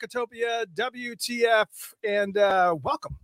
[0.00, 1.66] to Funkatopia, WTF,
[2.06, 3.16] and uh, welcome.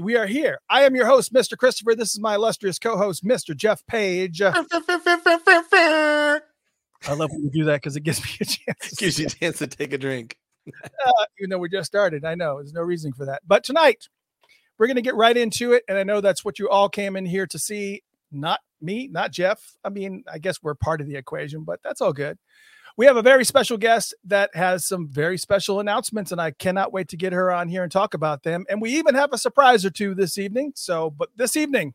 [0.00, 0.58] We are here.
[0.68, 1.56] I am your host, Mr.
[1.56, 1.94] Christopher.
[1.94, 3.54] This is my illustrious co-host, Mr.
[3.56, 4.42] Jeff Page.
[4.42, 4.52] I
[7.08, 8.90] love when you do that because it gives me a chance.
[8.90, 10.36] to Gives you a chance to take a drink.
[10.66, 12.24] uh, even though we just started.
[12.24, 13.42] I know there's no reason for that.
[13.46, 14.08] But tonight,
[14.78, 15.84] we're going to get right into it.
[15.88, 18.02] And I know that's what you all came in here to see.
[18.32, 19.60] Not me, not Jeff.
[19.84, 22.38] I mean, I guess we're part of the equation, but that's all good.
[22.96, 26.92] We have a very special guest that has some very special announcements, and I cannot
[26.92, 28.64] wait to get her on here and talk about them.
[28.70, 30.74] And we even have a surprise or two this evening.
[30.76, 31.94] So, but this evening,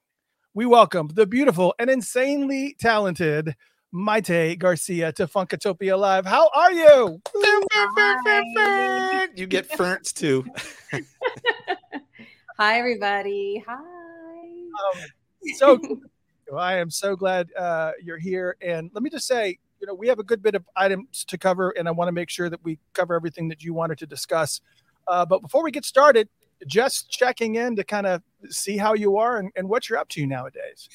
[0.54, 3.56] we welcome the beautiful and insanely talented
[3.94, 6.26] Mayte Garcia to Funkatopia Live.
[6.26, 7.22] How are you?
[9.36, 10.46] You get ferns too.
[12.58, 13.64] Hi, everybody.
[13.66, 13.74] Hi.
[13.78, 15.00] Um,
[15.56, 15.80] so
[16.58, 18.58] I am so glad uh, you're here.
[18.62, 21.38] And let me just say, you know, we have a good bit of items to
[21.38, 24.06] cover, and I want to make sure that we cover everything that you wanted to
[24.06, 24.62] discuss.
[25.08, 26.28] Uh, but before we get started,
[26.68, 30.10] just checking in to kind of see how you are and, and what you're up
[30.10, 30.90] to nowadays.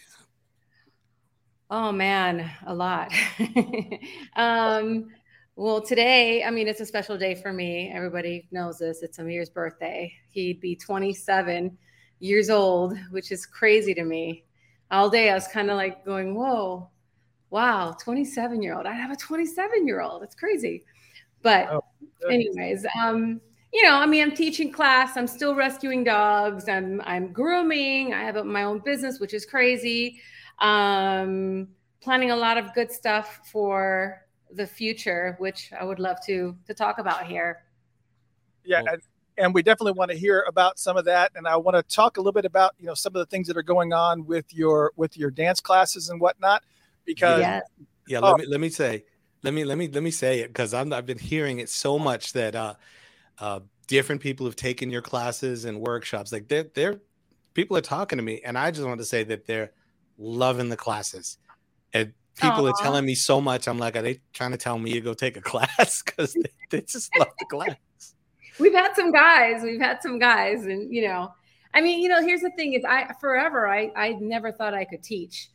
[1.70, 3.12] Oh, man, a lot.
[4.36, 5.08] um,
[5.56, 7.90] well, today, I mean, it's a special day for me.
[7.94, 9.02] Everybody knows this.
[9.02, 10.12] It's Amir's birthday.
[10.30, 11.76] He'd be 27
[12.20, 14.44] years old, which is crazy to me.
[14.90, 16.90] All day, I was kind of like going, whoa,
[17.54, 18.84] wow, 27 year old.
[18.84, 20.24] I have a 27 year old.
[20.24, 20.82] It's crazy.
[21.40, 21.84] But, Oh,
[22.28, 23.40] anyways, um,
[23.72, 25.16] you know, I mean, I'm teaching class.
[25.16, 26.68] I'm still rescuing dogs.
[26.68, 28.12] I'm I'm grooming.
[28.12, 30.20] I have a, my own business, which is crazy.
[30.58, 31.68] Um,
[32.00, 36.74] planning a lot of good stuff for the future, which I would love to to
[36.74, 37.62] talk about here.
[38.64, 38.82] Yeah.
[38.86, 39.02] And,
[39.38, 41.32] and we definitely want to hear about some of that.
[41.36, 43.46] And I want to talk a little bit about, you know, some of the things
[43.46, 46.64] that are going on with your with your dance classes and whatnot.
[47.04, 47.40] Because.
[47.40, 47.60] Yeah,
[48.22, 48.32] Oh.
[48.32, 49.04] let me let me say,
[49.42, 51.98] let me let me let me say it because I'm I've been hearing it so
[51.98, 52.74] much that uh
[53.38, 56.32] uh different people have taken your classes and workshops.
[56.32, 57.00] Like they're they're
[57.54, 59.72] people are talking to me, and I just want to say that they're
[60.18, 61.38] loving the classes.
[61.92, 63.68] And people are telling me so much.
[63.68, 66.02] I'm like, are they trying to tell me to go take a class?
[66.06, 67.76] Because they, they just love the class.
[68.58, 71.32] we've had some guys we've had some guys and you know
[71.74, 74.84] i mean you know here's the thing is i forever i i never thought i
[74.84, 75.50] could teach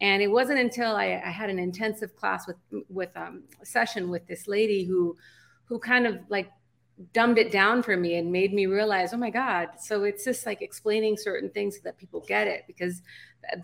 [0.00, 2.56] and it wasn't until i, I had an intensive class with
[2.88, 5.16] with um, a session with this lady who
[5.64, 6.50] who kind of like
[7.12, 10.46] dumbed it down for me and made me realize oh my god so it's just
[10.46, 13.02] like explaining certain things so that people get it because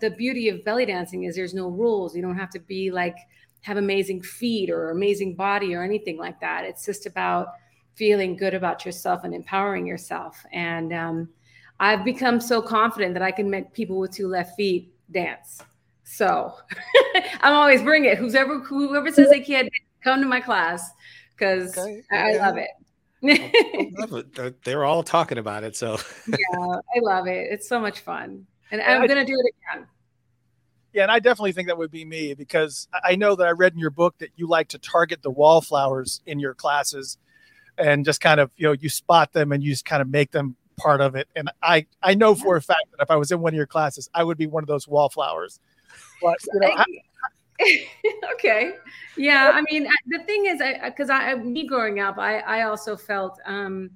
[0.01, 3.15] the beauty of belly dancing is there's no rules you don't have to be like
[3.61, 7.49] have amazing feet or amazing body or anything like that it's just about
[7.95, 10.43] feeling good about yourself and empowering yourself.
[10.51, 11.29] And um,
[11.79, 15.61] I've become so confident that I can make people with two left feet dance.
[16.13, 16.53] So
[17.41, 18.17] I'm always bring it.
[18.17, 19.69] Whoever whoever says they can't
[20.03, 20.89] come to my class
[21.37, 22.69] because Okay, I, I love it.
[23.23, 24.63] It.
[24.63, 25.75] They're- all talking about it.
[25.75, 27.47] So yeah, I love it.
[27.51, 29.87] It's so much fun, and I'm I- gonna do it again.
[30.93, 33.51] Yeah, and I definitely think that would be me because I I know that I
[33.51, 37.17] read in your book that you like to target the wallflowers in your classes
[37.77, 40.31] and just kind of, you know, you spot them and you just kind of make
[40.31, 41.29] them part of it.
[41.35, 43.67] And I I know for a fact that if I was in one of your
[43.67, 45.59] classes, I would be one of those wallflowers.
[46.21, 47.87] But you know, I,
[48.33, 48.73] okay.
[49.17, 52.95] Yeah i mean the thing is i because I, me growing up i i also
[52.95, 53.91] felt um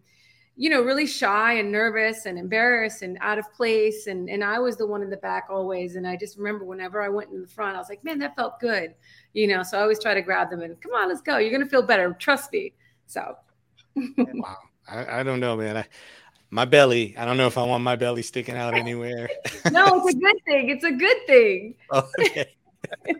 [0.57, 4.59] you know really shy and nervous and embarrassed and out of place and and i
[4.59, 7.41] was the one in the back always and i just remember whenever i went in
[7.41, 8.93] the front i was like man that felt good
[9.33, 11.37] you know so i always try to grab them and come on let's go.
[11.37, 12.13] You're gonna feel better.
[12.13, 12.73] Trust me.
[13.05, 13.37] So.
[13.95, 14.57] Wow,
[14.87, 15.77] I, I don't know, man.
[15.77, 15.85] I,
[16.55, 17.15] my belly.
[17.17, 19.29] I don't know if I want my belly sticking out anywhere.
[19.71, 22.55] no it's a good thing it's a good thing okay.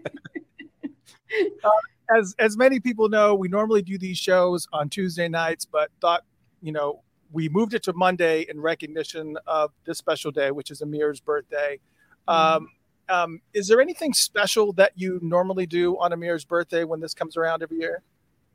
[2.16, 6.24] as as many people know, we normally do these shows on Tuesday nights, but thought,
[6.62, 7.02] you know,
[7.32, 11.80] we moved it to Monday in recognition of this special day, which is Amir's birthday.
[12.28, 12.70] Um,
[13.10, 17.38] um, is there anything special that you normally do on Amir's birthday when this comes
[17.38, 18.02] around every year?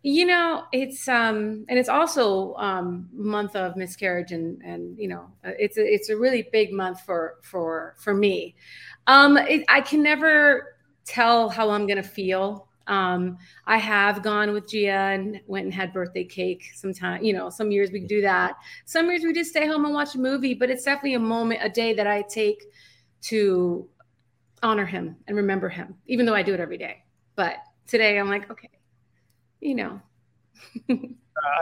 [0.03, 5.31] You know, it's um, and it's also um, month of miscarriage, and and you know,
[5.45, 8.55] uh, it's a, it's a really big month for for for me.
[9.07, 12.67] Um, it, I can never tell how I'm gonna feel.
[12.87, 13.37] Um,
[13.67, 16.65] I have gone with Gia and went and had birthday cake.
[16.75, 18.55] Sometime, you know, some years we do that.
[18.87, 20.55] Some years we just stay home and watch a movie.
[20.55, 22.65] But it's definitely a moment, a day that I take
[23.25, 23.87] to
[24.63, 27.05] honor him and remember him, even though I do it every day.
[27.37, 28.71] But today I'm like, okay,
[29.61, 30.01] you know,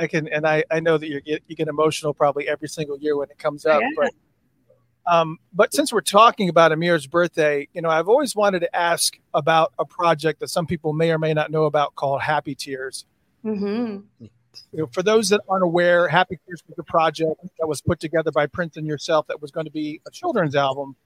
[0.01, 2.99] I can, and I, I know that you get you get emotional probably every single
[2.99, 3.81] year when it comes up.
[3.81, 3.89] Yeah.
[3.97, 8.77] But um, but since we're talking about Amir's birthday, you know, I've always wanted to
[8.77, 12.55] ask about a project that some people may or may not know about called Happy
[12.55, 13.07] Tears.
[13.43, 13.99] hmm
[14.73, 18.01] you know, for those that aren't aware, Happy Tears was a project that was put
[18.01, 20.97] together by Prince and yourself that was going to be a children's album.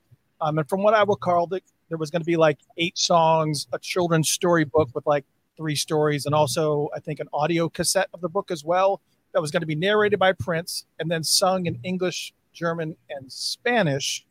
[0.41, 1.61] Um, and from what I recall, there
[1.99, 5.25] was going to be like eight songs, a children's storybook with like
[5.57, 9.01] three stories, and also I think an audio cassette of the book as well
[9.33, 13.31] that was going to be narrated by Prince and then sung in English, German, and
[13.33, 14.27] Spanish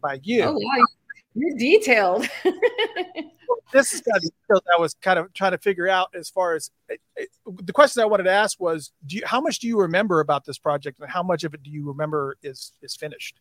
[0.00, 0.42] by you.
[0.42, 0.86] Oh, wow.
[1.34, 2.26] You're detailed.
[3.72, 6.54] this is kind of that I was kind of trying to figure out as far
[6.54, 7.28] as it, it,
[7.62, 10.46] the question I wanted to ask was, do you, how much do you remember about
[10.46, 13.40] this project, and how much of it do you remember is is finished,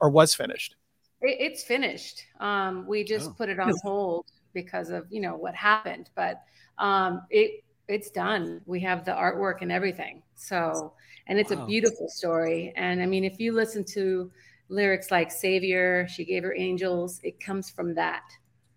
[0.00, 0.76] or was finished?
[1.20, 2.24] It, it's finished.
[2.40, 3.34] Um, we just oh.
[3.36, 4.26] put it on hold
[4.62, 6.42] because of you know what happened, but
[6.78, 8.60] um, it it's done.
[8.66, 10.22] We have the artwork and everything.
[10.34, 10.92] So,
[11.26, 11.62] and it's wow.
[11.62, 12.72] a beautiful story.
[12.76, 14.30] And I mean, if you listen to
[14.68, 18.24] lyrics like Savior, she gave her angels, it comes from that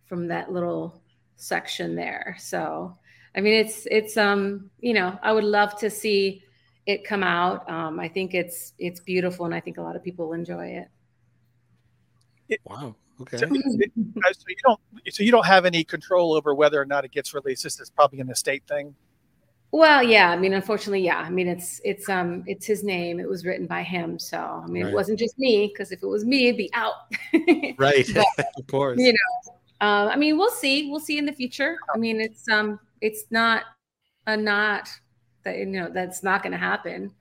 [0.06, 1.02] from that little
[1.36, 2.36] section there.
[2.40, 2.98] So,
[3.36, 6.44] I mean, it's it's um, you know, I would love to see
[6.86, 7.70] it come out.
[7.70, 10.68] Um, I think it's it's beautiful, and I think a lot of people will enjoy
[10.68, 10.88] it.
[12.66, 12.96] Wow.
[13.22, 13.38] Okay.
[13.38, 14.80] So, so, you don't
[15.10, 17.64] so you don't have any control over whether or not it gets released.
[17.64, 18.96] This is probably an estate thing.
[19.72, 20.30] Well, yeah.
[20.32, 21.20] I mean, unfortunately, yeah.
[21.20, 23.20] I mean, it's it's um it's his name.
[23.20, 24.20] It was written by him.
[24.20, 24.92] So I mean, right.
[24.92, 26.94] it wasn't just me because if it was me, it'd be out.
[27.78, 28.08] right.
[28.14, 29.00] but, of course.
[29.00, 30.90] You know, uh, I mean, we'll see.
[30.90, 31.78] We'll see in the future.
[31.94, 33.64] I mean, it's um, it's not
[34.28, 34.90] a not
[35.44, 37.14] that you know that's not going to happen.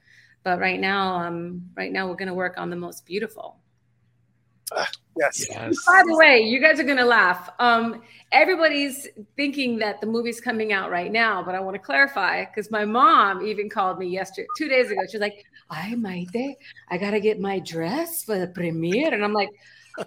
[0.43, 3.59] But right now, um, right now we're going to work on the most beautiful.
[5.21, 5.47] Yes.
[5.49, 5.77] yes.
[5.87, 7.51] By the way, you guys are going to laugh.
[7.59, 8.03] Um,
[8.33, 9.07] everybody's
[9.37, 12.85] thinking that the movie's coming out right now, but I want to clarify because my
[12.85, 15.01] mom even called me yesterday, two days ago.
[15.11, 16.55] She's like, "I Mayte,
[16.89, 19.51] I got to get my dress for the premiere," and I'm like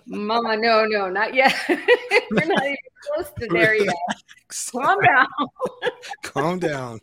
[0.06, 1.54] Mama, no, no, not yet.
[1.70, 3.94] We're not even close to there yet.
[4.72, 5.28] Calm down.
[6.24, 7.00] Calm down.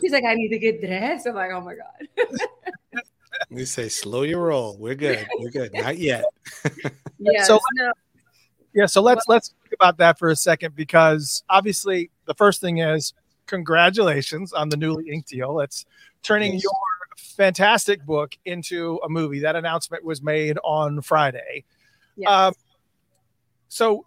[0.00, 1.26] She's like, I need to get dressed.
[1.26, 3.02] I'm like, oh my God.
[3.50, 4.76] we say, slow your roll.
[4.78, 5.26] We're good.
[5.38, 5.72] We're good.
[5.74, 6.24] Not yet.
[7.18, 7.42] yeah.
[7.44, 7.92] So, no.
[8.74, 8.86] yeah.
[8.86, 13.14] So let's let's talk about that for a second because obviously the first thing is
[13.46, 15.60] congratulations on the newly inked deal.
[15.60, 15.86] It's
[16.22, 16.64] turning yes.
[16.64, 16.72] your
[17.36, 19.40] fantastic book into a movie.
[19.40, 21.64] That announcement was made on Friday.
[22.16, 22.30] Yes.
[22.30, 22.54] Um,
[23.68, 24.04] so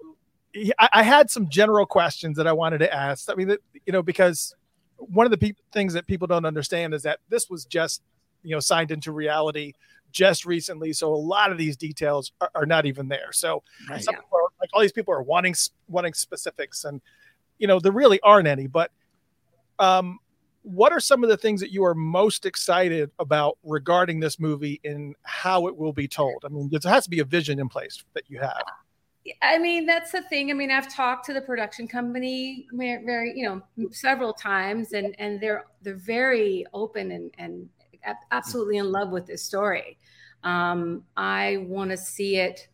[0.79, 3.29] I, I, had some general questions that I wanted to ask.
[3.29, 3.55] I mean,
[3.85, 4.53] you know, because
[4.97, 8.01] one of the pe- things that people don't understand is that this was just,
[8.43, 9.73] you know, signed into reality
[10.11, 10.93] just recently.
[10.93, 13.31] So a lot of these details are, are not even there.
[13.31, 14.17] So right, yeah.
[14.17, 15.55] are, like all these people are wanting
[15.87, 17.01] wanting specifics, and
[17.57, 18.67] you know, there really aren't any.
[18.67, 18.91] But
[19.79, 20.19] um,
[20.63, 24.79] what are some of the things that you are most excited about regarding this movie
[24.83, 26.43] and how it will be told?
[26.45, 28.61] I mean, there has to be a vision in place that you have.
[29.41, 30.49] I mean, that's the thing.
[30.49, 35.39] I mean, I've talked to the production company very, you know, several times, and and
[35.39, 37.69] they're they're very open and and
[38.31, 39.97] absolutely in love with this story.
[40.43, 42.67] Um, I want to see it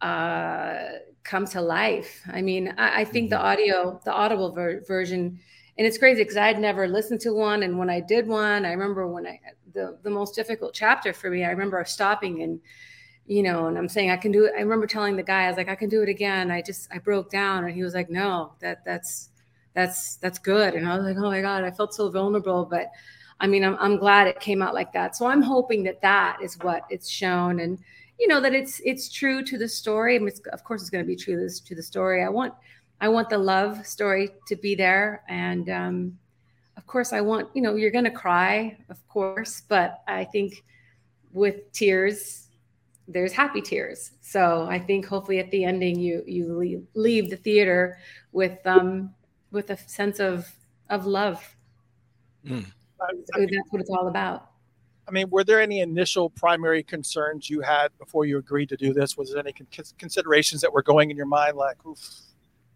[0.00, 0.84] uh,
[1.24, 2.22] come to life.
[2.32, 3.40] I mean, I, I think mm-hmm.
[3.40, 5.40] the audio, the audible ver- version
[5.78, 8.66] and it's crazy because I had never listened to one, and when I did one,
[8.66, 9.40] I remember when I
[9.72, 11.44] the the most difficult chapter for me.
[11.44, 12.60] I remember stopping and
[13.26, 14.52] you know, and I'm saying I can do it.
[14.56, 16.50] I remember telling the guy, I was like, I can do it again.
[16.50, 19.30] I just I broke down, and he was like, No, that that's
[19.74, 20.74] that's that's good.
[20.74, 22.88] And I was like, Oh my god, I felt so vulnerable, but.
[23.42, 25.16] I mean, I'm, I'm glad it came out like that.
[25.16, 27.78] So I'm hoping that that is what it's shown, and
[28.18, 30.16] you know that it's it's true to the story.
[30.16, 32.22] I mean, of course, it's going to be true to, the story.
[32.22, 32.54] I want
[33.02, 35.24] I want the love story to be there.
[35.28, 36.18] And um,
[36.76, 40.62] of course, I want, you know, you're going to cry, of course, but I think
[41.32, 42.46] with tears,
[43.08, 44.12] there's happy tears.
[44.20, 47.98] So I think hopefully at the ending, you you leave, leave the theater
[48.30, 49.12] with um
[49.50, 50.48] with a sense of
[50.88, 51.56] of love.
[52.46, 52.66] Mm.
[53.08, 54.48] That's what it's all about.
[55.08, 58.92] I mean, were there any initial primary concerns you had before you agreed to do
[58.92, 59.16] this?
[59.16, 59.66] Was there any con-
[59.98, 61.98] considerations that were going in your mind, like, oof,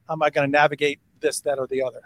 [0.09, 2.02] how am I going to navigate this, that, or the other?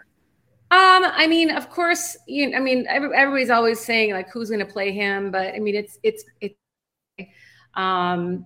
[0.71, 2.55] Um, I mean, of course, you.
[2.55, 5.99] I mean, everybody's always saying like who's going to play him, but I mean, it's
[6.01, 6.55] it's it's.
[7.73, 8.45] Um,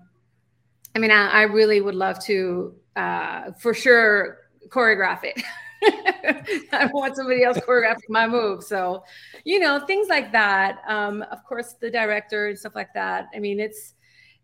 [0.96, 4.40] I mean, I, I really would love to, uh, for sure,
[4.70, 5.40] choreograph it.
[6.72, 8.64] I want somebody else choreographing my move.
[8.64, 9.04] So,
[9.44, 10.80] you know, things like that.
[10.88, 13.28] Um, of course, the director and stuff like that.
[13.36, 13.94] I mean, it's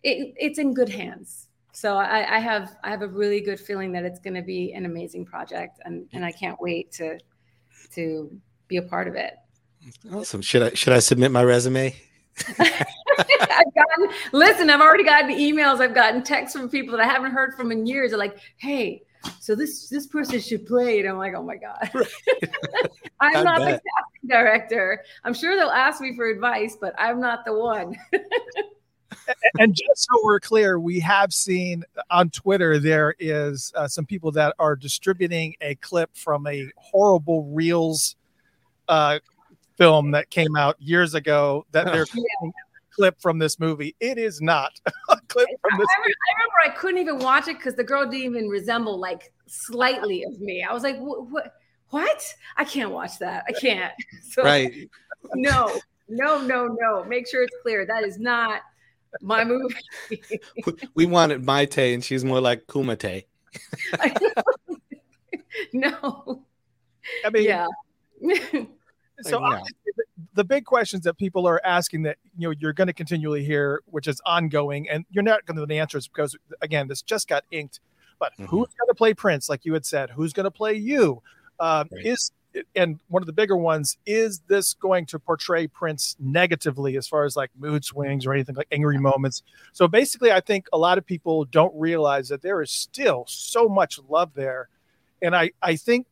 [0.03, 3.91] it, it's in good hands so I, I, have I have a really good feeling
[3.93, 7.17] that it's going to be an amazing project, and and I can't wait to
[7.95, 8.29] to
[8.67, 9.36] be a part of it.
[10.13, 10.41] Awesome.
[10.41, 11.95] Should I should I submit my resume?
[12.60, 14.69] I've gotten listen.
[14.69, 15.79] I've already gotten emails.
[15.79, 18.12] I've gotten texts from people that I haven't heard from in years.
[18.12, 19.03] They're like, "Hey,
[19.39, 21.89] so this this person should play," and I'm like, "Oh my god,
[23.19, 23.81] I'm I not bet.
[23.83, 25.03] the casting director.
[25.23, 27.95] I'm sure they'll ask me for advice, but I'm not the one.
[29.59, 34.31] and just so we're clear, we have seen on Twitter there is uh, some people
[34.31, 38.15] that are distributing a clip from a horrible Reels
[38.87, 39.19] uh,
[39.77, 42.49] film that came out years ago that they're yeah.
[42.91, 43.95] Clip from this movie.
[44.00, 44.71] It is not
[45.10, 45.88] a clip from this.
[45.89, 49.00] I remember, I, remember I couldn't even watch it because the girl didn't even resemble
[49.00, 50.63] like slightly of me.
[50.63, 51.53] I was like, what?
[51.89, 52.36] What?
[52.55, 53.43] I can't watch that.
[53.48, 53.93] I can't.
[54.24, 54.89] So, right.
[55.36, 57.03] No, no, no, no.
[57.03, 57.86] Make sure it's clear.
[57.86, 58.62] That is not
[59.19, 59.75] my movie.
[60.95, 63.25] we wanted Mayte, and she's more like Kumite.
[65.74, 66.45] no.
[67.25, 67.67] I mean, yeah.
[69.21, 69.62] so yeah.
[70.33, 73.81] The big questions that people are asking that you know you're going to continually hear,
[73.88, 77.27] which is ongoing, and you're not going to know the answers because again, this just
[77.27, 77.79] got inked.
[78.19, 78.45] But mm-hmm.
[78.45, 80.09] who's going to play Prince, like you had said?
[80.11, 81.21] Who's going to play you?
[81.59, 82.05] Uh, right.
[82.05, 82.31] Is
[82.75, 87.23] and one of the bigger ones is this going to portray Prince negatively as far
[87.23, 89.43] as like mood swings or anything like angry moments?
[89.73, 93.69] So basically, I think a lot of people don't realize that there is still so
[93.69, 94.69] much love there,
[95.21, 96.07] and I I think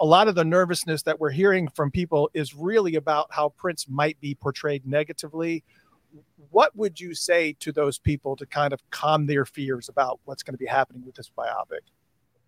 [0.00, 3.86] a lot of the nervousness that we're hearing from people is really about how Prince
[3.88, 5.64] might be portrayed negatively.
[6.50, 10.42] What would you say to those people to kind of calm their fears about what's
[10.42, 11.80] going to be happening with this biopic?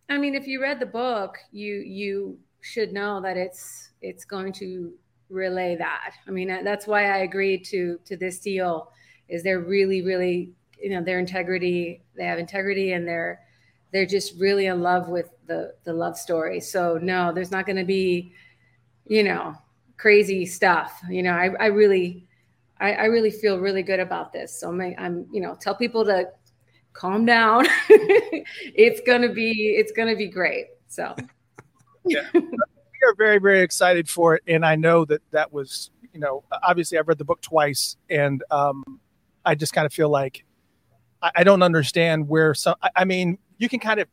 [0.08, 4.52] I mean, if you read the book, you you should know that it's it's going
[4.54, 4.92] to
[5.28, 6.14] relay that.
[6.26, 8.92] I mean, that's why I agreed to to this deal.
[9.28, 12.02] Is they're really, really, you know, their integrity.
[12.16, 13.40] They have integrity, and they're
[13.92, 16.60] they're just really in love with the the love story.
[16.60, 18.32] So no, there's not going to be,
[19.06, 19.54] you know,
[19.96, 21.00] crazy stuff.
[21.08, 22.26] You know, I I really.
[22.78, 24.60] I, I really feel really good about this.
[24.60, 26.28] So I'm, I'm, you know, tell people to
[26.92, 27.66] calm down.
[27.88, 30.66] it's gonna be, it's gonna be great.
[30.88, 31.16] So
[32.04, 32.28] yeah.
[32.34, 34.42] we are very, very excited for it.
[34.46, 38.42] And I know that that was, you know, obviously I've read the book twice and
[38.50, 38.84] um,
[39.44, 40.44] I just kind of feel like
[41.22, 44.08] I, don't understand where some, I mean, you can kind of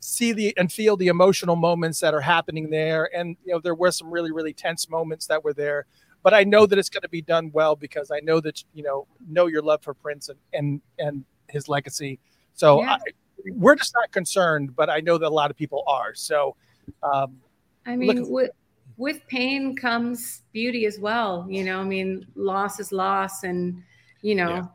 [0.00, 3.08] see the and feel the emotional moments that are happening there.
[3.16, 5.86] And, you know, there were some really, really tense moments that were there.
[6.22, 8.82] But I know that it's going to be done well because I know that, you
[8.82, 12.18] know, know your love for Prince and, and, and his legacy.
[12.54, 12.94] So yeah.
[12.94, 12.98] I,
[13.52, 16.14] we're just not concerned, but I know that a lot of people are.
[16.14, 16.56] So,
[17.02, 17.36] um,
[17.86, 18.50] I mean, with,
[18.96, 21.46] with pain comes beauty as well.
[21.48, 23.82] You know, I mean, loss is loss, and
[24.22, 24.66] you know, yeah.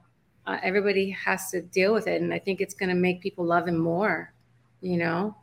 [0.50, 2.22] Uh, everybody has to deal with it.
[2.22, 4.34] And I think it's going to make people love him more.
[4.82, 5.36] You know.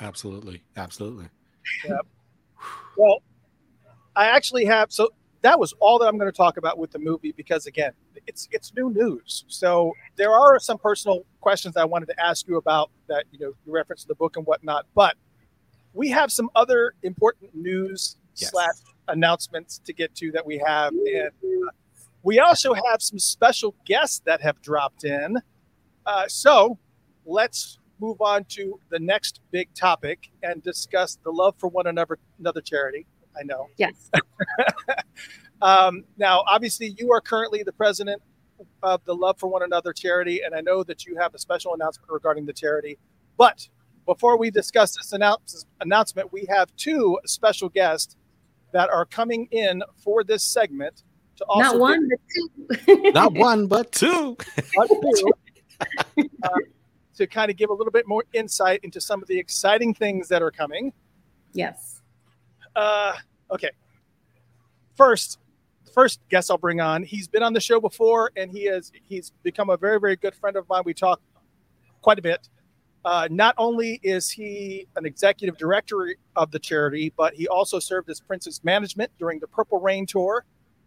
[0.00, 1.26] Absolutely, absolutely.
[1.84, 1.98] Yeah.
[2.96, 3.22] Well,
[4.16, 5.10] I actually have so
[5.42, 7.92] that was all that I'm going to talk about with the movie because again,
[8.26, 9.44] it's it's new news.
[9.48, 13.52] So there are some personal questions I wanted to ask you about that you know
[13.66, 15.16] you referenced the book and whatnot, but
[15.92, 18.50] we have some other important news yes.
[18.50, 18.76] slash
[19.08, 21.70] announcements to get to that we have, and uh,
[22.22, 25.38] we also have some special guests that have dropped in.
[26.06, 26.78] Uh, so
[27.24, 32.18] let's move on to the next big topic and discuss the love for one another
[32.38, 33.06] another charity.
[33.38, 33.68] I know.
[33.76, 34.10] Yes.
[35.62, 38.20] um, now, obviously, you are currently the president
[38.82, 41.74] of the Love for One Another charity, and I know that you have a special
[41.74, 42.98] announcement regarding the charity.
[43.38, 43.68] But
[44.04, 48.16] before we discuss this announce- announcement, we have two special guests
[48.72, 51.04] that are coming in for this segment
[51.42, 52.18] to also not one but
[52.88, 54.36] two, not one but two,
[54.76, 54.88] but
[56.16, 56.48] two uh,
[57.14, 60.28] to kind of give a little bit more insight into some of the exciting things
[60.28, 60.92] that are coming.
[61.52, 62.00] Yes.
[62.74, 63.12] Uh,
[63.50, 63.70] okay.
[64.96, 65.38] First,
[65.92, 67.02] first guest I'll bring on.
[67.02, 70.34] He's been on the show before, and he has he's become a very very good
[70.34, 70.82] friend of mine.
[70.84, 71.20] We talk
[72.00, 72.48] quite a bit.
[73.04, 78.08] Uh, not only is he an executive director of the charity, but he also served
[78.08, 80.44] as Prince's management during the Purple Rain tour,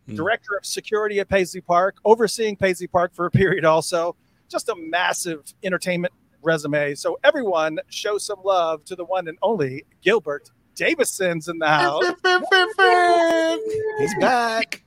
[0.07, 0.15] mm.
[0.15, 4.15] director of security at Paisley Park, overseeing Paisley Park for a period also.
[4.49, 6.93] Just a massive entertainment resume.
[6.95, 12.03] So everyone show some love to the one and only Gilbert Davison's in the house.
[13.99, 14.83] He's back.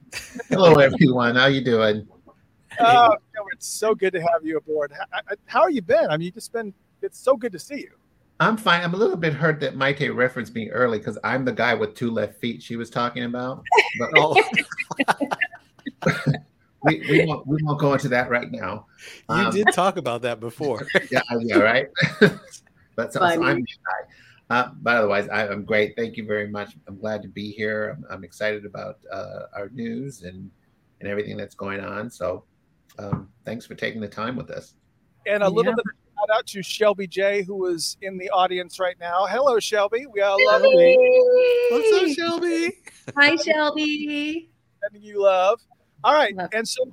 [0.48, 1.36] Hello, everyone.
[1.36, 2.06] How you doing?
[2.80, 3.16] Oh,
[3.52, 4.92] it's so good to have you aboard.
[4.92, 6.06] How, how are you been?
[6.08, 6.72] I mean, you just been
[7.02, 7.90] it's so good to see you.
[8.40, 8.82] I'm fine.
[8.82, 11.94] I'm a little bit hurt that Mayte referenced me early because I'm the guy with
[11.94, 13.64] two left feet she was talking about.
[13.98, 14.42] But oh.
[16.84, 18.86] we, we, won't, we won't go into that right now.
[19.28, 20.86] You um, did talk about that before.
[21.10, 21.88] yeah, yeah, right.
[22.94, 24.14] but so, so I'm the guy.
[24.50, 25.94] Uh, but otherwise, I, am great.
[25.96, 26.76] Thank you very much.
[26.86, 27.96] I'm glad to be here.
[27.96, 30.50] I'm, I'm excited about uh, our news and
[31.00, 32.10] and everything that's going on.
[32.10, 32.44] So,
[32.98, 34.74] um, thanks for taking the time with us.
[35.26, 35.50] And a yeah.
[35.50, 39.26] little bit of shout out to Shelby J, who is in the audience right now.
[39.28, 40.06] Hello, Shelby.
[40.06, 41.68] We all love you.
[41.70, 42.72] What's up, Shelby?
[43.16, 44.50] Hi, Shelby.
[44.82, 45.60] Sending you love.
[46.02, 46.34] All right.
[46.34, 46.50] Love.
[46.52, 46.84] And so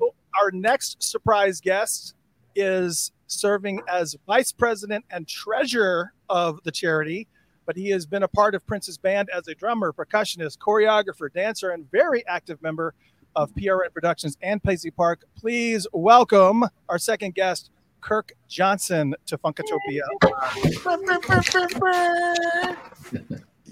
[0.41, 2.15] our next surprise guest
[2.55, 7.27] is serving as vice president and treasurer of the charity,
[7.65, 11.71] but he has been a part of Prince's band as a drummer, percussionist, choreographer, dancer,
[11.71, 12.93] and very active member
[13.35, 15.25] of PRN Productions and Paisley Park.
[15.35, 17.71] Please welcome our second guest,
[18.05, 20.03] Kirk Johnson, to Funkatopia.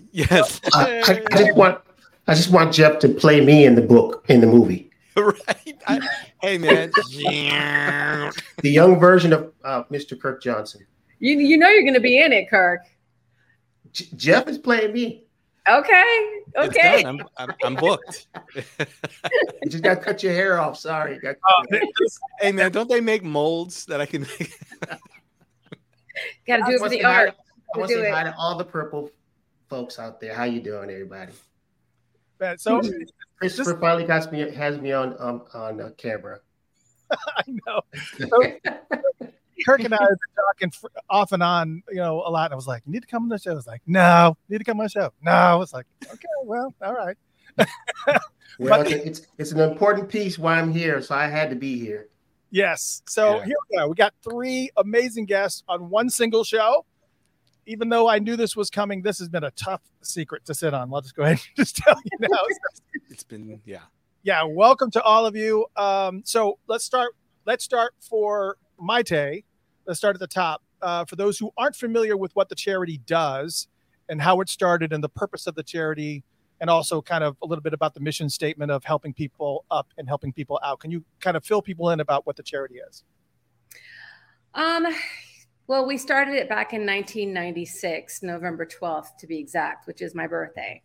[0.12, 0.60] yes.
[0.74, 1.80] I, I, I, just want
[2.26, 4.90] I just want Jeff to play me in the book in the movie.
[5.16, 5.78] right.
[5.86, 6.00] I,
[6.42, 6.92] hey man.
[8.64, 10.20] the young version of uh, Mr.
[10.20, 10.84] Kirk Johnson.
[11.20, 12.82] You you know you're going to be in it, Kirk.
[13.92, 15.26] J- Jeff is playing me.
[15.68, 16.30] Okay.
[16.58, 17.04] Okay.
[17.06, 18.28] I'm, I'm, I'm, booked.
[18.56, 20.78] you just got to cut your hair off.
[20.78, 21.20] Sorry.
[21.26, 21.80] Oh,
[22.42, 24.60] hey man, don't they make molds that I can make?
[26.46, 27.36] got to do it for the art.
[27.74, 29.10] I want to say hi to all the purple
[29.70, 30.34] folks out there.
[30.36, 31.32] How you doing, everybody?
[32.40, 32.82] Man, so
[33.38, 36.40] Christopher just, finally got me has me on um, on uh, camera.
[37.12, 37.82] I know.
[38.18, 38.28] So,
[39.66, 42.46] Kirk and I have been talking off and on, you know, a lot.
[42.46, 44.38] And I was like, "You need to come on the show." I was like, "No,
[44.48, 47.18] you need to come on the show." No, I was like, "Okay, well, all right."
[48.08, 48.20] well,
[48.84, 52.10] but, it's it's an important piece why I'm here, so I had to be here.
[52.54, 53.02] Yes.
[53.08, 53.46] So yeah.
[53.46, 53.88] here we go.
[53.88, 56.86] We got three amazing guests on one single show.
[57.66, 60.74] Even though I knew this was coming, this has been a tough secret to sit
[60.74, 60.94] on.
[60.94, 62.38] I'll just go ahead and just tell you now.
[63.10, 63.80] it's been yeah.
[64.22, 64.44] Yeah.
[64.44, 65.66] Welcome to all of you.
[65.76, 67.16] Um, so let's start.
[67.46, 69.44] Let's start for Mayte,
[69.88, 70.62] let's start at the top.
[70.82, 73.68] Uh, for those who aren't familiar with what the charity does
[74.10, 76.24] and how it started and the purpose of the charity,
[76.60, 79.88] and also kind of a little bit about the mission statement of helping people up
[79.98, 80.80] and helping people out.
[80.80, 83.04] Can you kind of fill people in about what the charity is?
[84.54, 84.88] Um,
[85.68, 90.28] well, we started it back in 1996, November 12th to be exact, which is my
[90.28, 90.82] birthday.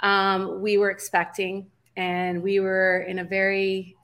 [0.00, 1.66] Um, we were expecting,
[1.96, 3.96] and we were in a very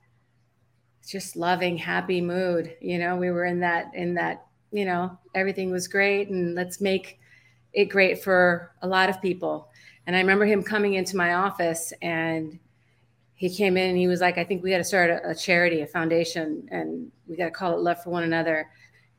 [1.09, 2.77] just loving, happy mood.
[2.81, 6.81] You know, we were in that, in that, you know, everything was great and let's
[6.81, 7.18] make
[7.73, 9.71] it great for a lot of people.
[10.07, 12.59] And I remember him coming into my office and
[13.35, 15.35] he came in and he was like, I think we got to start a, a,
[15.35, 18.68] charity, a foundation, and we got to call it Love for One Another.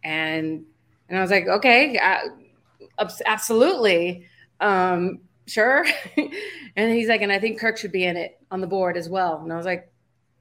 [0.04, 0.66] And,
[1.08, 4.28] and I was like, okay, uh, absolutely.
[4.60, 5.86] Um, sure.
[6.76, 9.08] and he's like, and I think Kirk should be in it on the board as
[9.10, 9.40] well.
[9.42, 9.90] And I was like,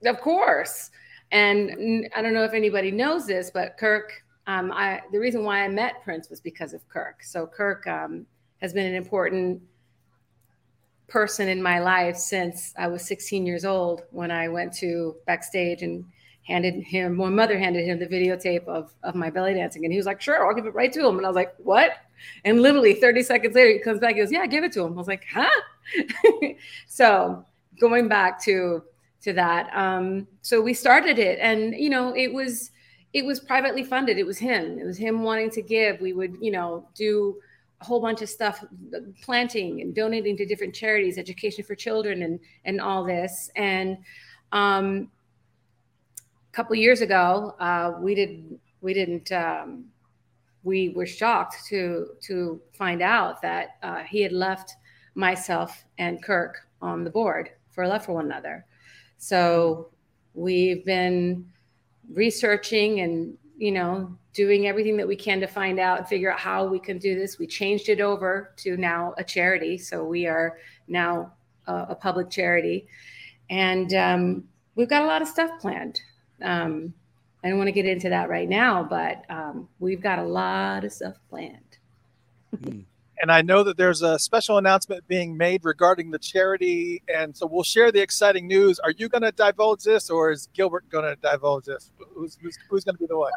[0.05, 0.91] of course.
[1.31, 5.65] And I don't know if anybody knows this, but Kirk, um, I, the reason why
[5.65, 7.23] I met Prince was because of Kirk.
[7.23, 8.27] So Kirk um,
[8.61, 9.63] has been an important
[11.07, 15.83] person in my life since I was 16 years old when I went to backstage
[15.83, 16.05] and
[16.49, 19.85] handed him, my mother handed him the videotape of, of my belly dancing.
[19.85, 21.19] And he was like, sure, I'll give it right to him.
[21.19, 21.93] And I was like, what?
[22.45, 24.95] And literally 30 seconds later, he comes back, he goes, yeah, give it to him.
[24.95, 25.51] I was like, huh?
[26.89, 27.45] so
[27.79, 28.83] going back to
[29.23, 29.75] to that.
[29.77, 32.71] Um, so we started it, and you know, it was
[33.13, 34.19] it was privately funded.
[34.19, 34.79] It was him.
[34.79, 36.01] It was him wanting to give.
[36.01, 37.39] We would, you know, do
[37.81, 38.63] a whole bunch of stuff,
[39.23, 43.51] planting and donating to different charities, education for children, and and all this.
[43.57, 43.99] And
[44.53, 45.11] um,
[46.17, 49.33] a couple years ago, uh, we did we didn't.
[49.33, 49.87] Um,
[50.65, 54.75] we were shocked to to find out that uh, he had left
[55.15, 58.67] myself and Kirk on the board for Love for One Another.
[59.19, 59.91] So
[60.35, 61.47] we've been
[62.13, 66.39] researching and, you know, doing everything that we can to find out and figure out
[66.39, 67.39] how we can do this.
[67.39, 69.77] We changed it over to now a charity.
[69.77, 71.33] So we are now
[71.67, 72.87] a, a public charity.
[73.51, 74.45] And um,
[74.77, 76.01] we've got a lot of stuff planned.
[76.41, 76.95] Um,
[77.43, 80.85] I don't want to get into that right now, but um, we've got a lot
[80.85, 81.77] of stuff planned.
[82.63, 82.81] Hmm.
[83.21, 87.03] And I know that there's a special announcement being made regarding the charity.
[87.13, 88.79] And so we'll share the exciting news.
[88.79, 91.91] Are you going to divulge this or is Gilbert going to divulge this?
[92.15, 93.33] Who's, who's, who's going to be the one?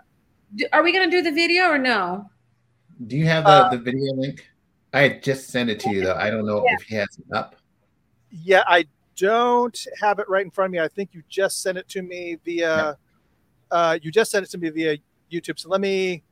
[0.71, 2.29] Are we going to do the video or no?
[3.07, 4.45] Do you have the, uh, the video link?
[4.93, 6.15] I just sent it to you though.
[6.15, 6.75] I don't know yeah.
[6.75, 7.55] if he has it up.
[8.29, 10.79] Yeah, I don't have it right in front of me.
[10.79, 12.67] I think you just sent it to me via.
[12.75, 12.93] Yeah.
[13.71, 14.97] Uh, you just sent it to me via
[15.31, 15.59] YouTube.
[15.59, 16.23] So let me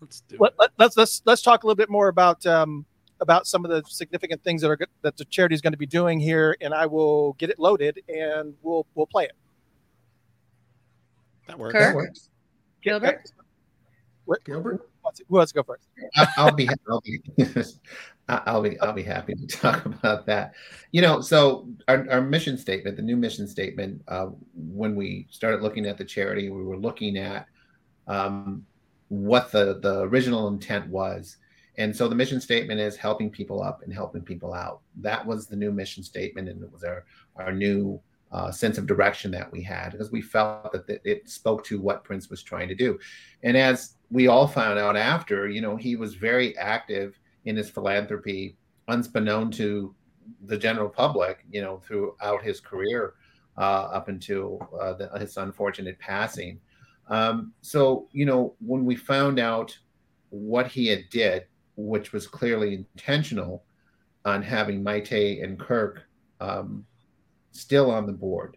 [0.00, 2.86] let's do let, let, let's let's let's talk a little bit more about um,
[3.24, 5.86] about some of the significant things that are that the charity is going to be
[5.86, 9.32] doing here, and I will get it loaded and we'll we'll play it.
[11.48, 11.72] That works.
[11.72, 11.82] Kirk?
[11.82, 12.28] That works.
[12.82, 13.32] Gilbert.
[14.26, 14.44] What?
[14.44, 14.88] Gilbert.
[15.28, 15.88] Who wants to go first?
[16.36, 16.68] I'll be.
[16.88, 17.20] I'll be.
[18.28, 18.80] I'll be.
[18.80, 20.54] I'll be happy to talk about that.
[20.92, 25.60] You know, so our, our mission statement, the new mission statement, uh, when we started
[25.62, 27.46] looking at the charity, we were looking at
[28.06, 28.64] um,
[29.08, 31.36] what the the original intent was
[31.76, 34.80] And so the mission statement is helping people up and helping people out.
[34.96, 37.04] That was the new mission statement, and it was our
[37.36, 38.00] our new
[38.34, 42.04] uh, sense of direction that we had because we felt that it spoke to what
[42.04, 42.98] Prince was trying to do.
[43.44, 47.70] And as we all found out after, you know, he was very active in his
[47.70, 48.56] philanthropy,
[48.88, 49.94] unbeknown to
[50.46, 53.14] the general public, you know, throughout his career
[53.56, 56.60] uh, up until uh, the, his unfortunate passing.
[57.08, 59.76] Um, so, you know, when we found out
[60.30, 61.44] what he had did,
[61.76, 63.64] which was clearly intentional
[64.24, 66.02] on having Mayte and Kirk
[66.40, 66.84] um,
[67.52, 68.56] still on the board.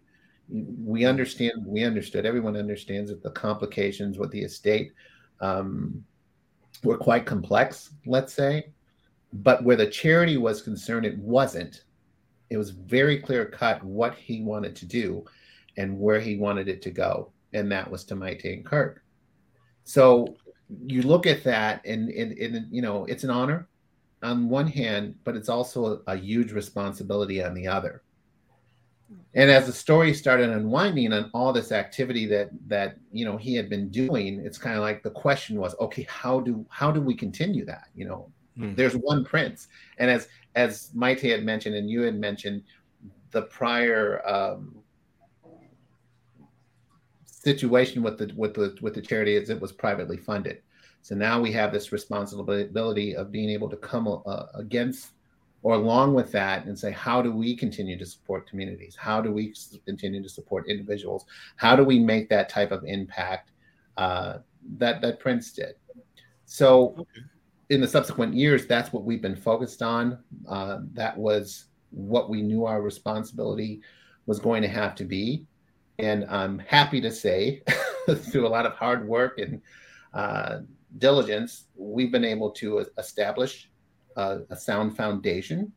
[0.49, 4.93] We understand, we understood, everyone understands that the complications with the estate
[5.41, 6.03] um,
[6.83, 8.67] were quite complex, let's say.
[9.33, 11.83] But where the charity was concerned, it wasn't.
[12.49, 15.25] It was very clear cut what he wanted to do
[15.75, 17.31] and where he wanted it to go.
[17.53, 19.03] And that was to Mayte and Kirk.
[19.83, 20.35] So
[20.85, 23.67] you look at that and, and, and you know, it's an honor
[24.23, 28.03] on one hand, but it's also a, a huge responsibility on the other.
[29.35, 33.55] And as the story started unwinding on all this activity that that you know he
[33.55, 36.99] had been doing it's kind of like the question was okay how do how do
[36.99, 38.29] we continue that you know?
[38.57, 38.73] Hmm.
[38.73, 39.67] there's one prince.
[39.97, 42.63] And as as Mayte had mentioned and you had mentioned
[43.31, 44.75] the prior um,
[47.47, 50.57] situation with the with the with the charity is it was privately funded.
[51.01, 55.11] So now we have this responsibility of being able to come uh, against
[55.63, 58.95] or along with that and say how do we continue to support communities?
[58.99, 59.53] How do we
[59.85, 61.25] continue to support individuals?
[61.55, 63.51] How do we make that type of impact
[63.95, 64.39] uh,
[64.77, 65.75] that that prince did?
[66.45, 67.21] So okay.
[67.69, 70.19] in the subsequent years that's what we've been focused on.
[70.49, 73.81] Uh, that was what we knew our responsibility
[74.25, 75.47] was going to have to be
[75.99, 77.61] and i'm happy to say
[78.15, 79.61] through a lot of hard work and
[80.13, 80.59] uh,
[80.97, 83.69] diligence we've been able to establish
[84.15, 85.71] a, a sound foundation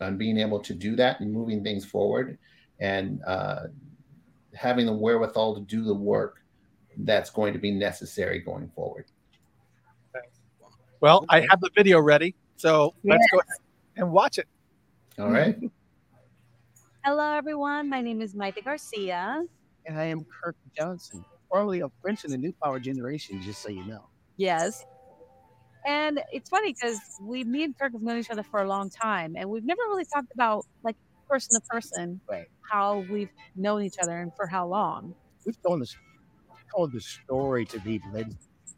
[0.00, 2.38] on being able to do that and moving things forward
[2.80, 3.64] and uh,
[4.54, 6.42] having the wherewithal to do the work
[6.98, 9.06] that's going to be necessary going forward.
[11.00, 13.18] Well, I have the video ready, so yes.
[13.18, 13.40] let's go
[13.96, 14.46] and watch it.
[15.18, 15.58] All right.
[17.04, 17.88] Hello, everyone.
[17.88, 19.42] My name is Mayte Garcia.
[19.86, 23.70] And I am Kirk Johnson, formerly of Prince in the New Power Generation, just so
[23.70, 24.04] you know.
[24.36, 24.84] Yes.
[25.84, 28.88] And it's funny because we, me and Kirk have known each other for a long
[28.88, 30.94] time, and we've never really talked about like
[31.28, 32.46] person to person, right.
[32.70, 35.12] how we've known each other and for how long.
[35.44, 35.96] We've told this,
[36.72, 38.12] told the story to people.
[38.12, 38.26] They, you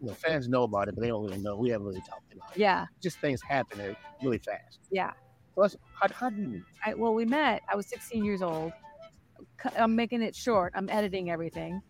[0.00, 1.56] know, fans know about it, but they don't really know.
[1.56, 2.60] We haven't really talked about it.
[2.60, 2.86] Yeah.
[3.02, 4.78] Just things happen really fast.
[4.90, 5.10] Yeah.
[5.54, 6.64] Plus, how, how did you?
[6.84, 7.62] I, well, we met.
[7.70, 8.72] I was 16 years old.
[9.78, 10.72] I'm making it short.
[10.74, 11.80] I'm editing everything.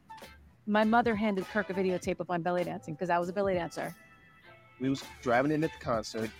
[0.67, 3.55] My mother handed Kirk a videotape of my belly dancing because I was a belly
[3.55, 3.95] dancer
[4.81, 6.31] we was driving in at the concert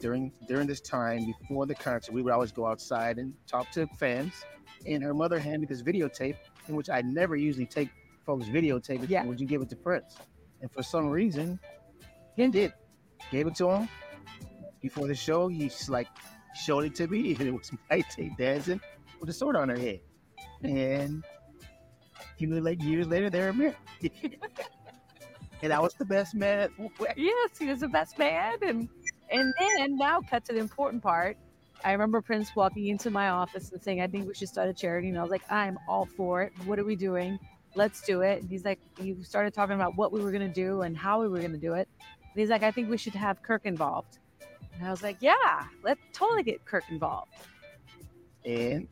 [0.00, 2.12] during during this time before the concert.
[2.12, 4.32] We would always go outside and talk to fans.
[4.86, 6.36] And her mother handed this videotape,
[6.68, 7.88] in which I never usually take
[8.26, 9.08] folks videotape.
[9.08, 9.24] Yeah.
[9.24, 10.16] Would you give it to Prince?
[10.60, 11.60] And for some reason,
[12.34, 12.72] he did.
[13.30, 13.88] Gave it to him
[14.80, 15.46] before the show.
[15.46, 16.08] He's like
[16.54, 18.80] showed it to me, and it was my tape dancing
[19.20, 20.00] with a sword on her head.
[20.62, 21.24] And
[22.38, 23.76] you know, like years later, they're married.
[25.62, 26.70] and I was the best man.
[27.16, 28.88] Yes, he was the best man, and
[29.30, 31.36] and then now cut to the important part.
[31.84, 34.74] I remember Prince walking into my office and saying, "I think we should start a
[34.74, 36.52] charity," and I was like, "I'm all for it.
[36.64, 37.38] What are we doing?
[37.74, 40.82] Let's do it." And he's like, "You started talking about what we were gonna do
[40.82, 43.42] and how we were gonna do it." And he's like, "I think we should have
[43.42, 44.18] Kirk involved."
[44.74, 45.34] And I was like, "Yeah,
[45.82, 47.32] let's totally get Kirk involved."
[48.44, 48.88] And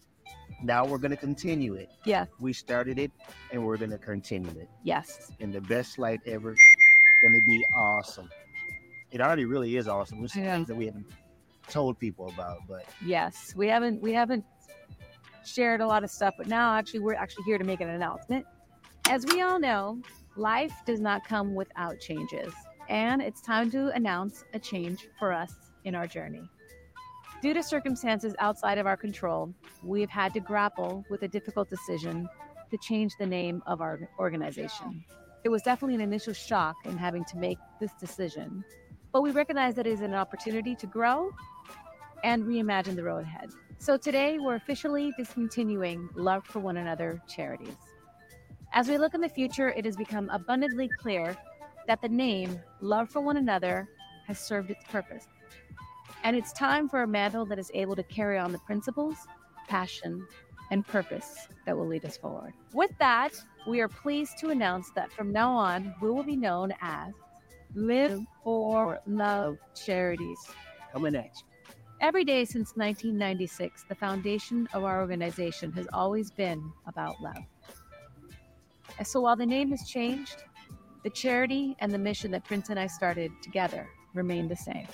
[0.62, 1.90] now we're going to continue it.
[2.04, 2.26] Yeah.
[2.38, 3.10] We started it
[3.50, 4.68] and we're going to continue it.
[4.82, 5.32] Yes.
[5.40, 6.54] And the best light ever
[7.22, 8.28] going to be awesome.
[9.10, 10.18] It already really is awesome.
[10.18, 11.06] There's things that we haven't
[11.68, 14.44] told people about, but yes, we haven't we haven't
[15.44, 18.46] shared a lot of stuff, but now actually we're actually here to make an announcement.
[19.08, 20.00] As we all know,
[20.36, 22.52] life does not come without changes,
[22.88, 26.42] and it's time to announce a change for us in our journey.
[27.42, 31.70] Due to circumstances outside of our control, we have had to grapple with a difficult
[31.70, 32.28] decision
[32.70, 35.02] to change the name of our organization.
[35.42, 38.62] It was definitely an initial shock in having to make this decision,
[39.10, 41.30] but we recognize that it is an opportunity to grow
[42.22, 43.50] and reimagine the road ahead.
[43.78, 47.74] So today, we're officially discontinuing Love for One Another charities.
[48.74, 51.34] As we look in the future, it has become abundantly clear
[51.86, 53.88] that the name Love for One Another
[54.26, 55.26] has served its purpose.
[56.22, 59.16] And it's time for a mantle that is able to carry on the principles,
[59.68, 60.26] passion,
[60.70, 62.52] and purpose that will lead us forward.
[62.72, 63.32] With that,
[63.66, 67.12] we are pleased to announce that from now on, we will be known as
[67.74, 70.38] Live for Love Charities.
[70.92, 71.74] Coming at you.
[72.00, 77.44] Every day since 1996, the foundation of our organization has always been about love.
[78.98, 80.44] And so while the name has changed,
[81.04, 84.86] the charity and the mission that Prince and I started together remain the same.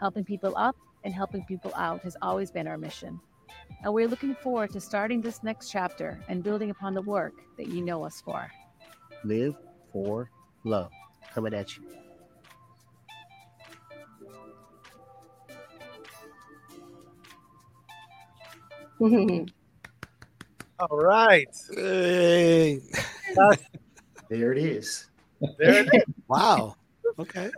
[0.00, 3.20] Helping people up and helping people out has always been our mission.
[3.84, 7.68] And we're looking forward to starting this next chapter and building upon the work that
[7.68, 8.50] you know us for.
[9.24, 9.54] Live
[9.92, 10.30] for
[10.64, 10.90] love.
[11.34, 11.84] Coming at you.
[20.80, 21.54] All right.
[21.74, 22.80] Hey.
[24.30, 25.10] There it is.
[25.58, 26.02] There it is.
[26.28, 26.76] Wow.
[27.18, 27.50] Okay.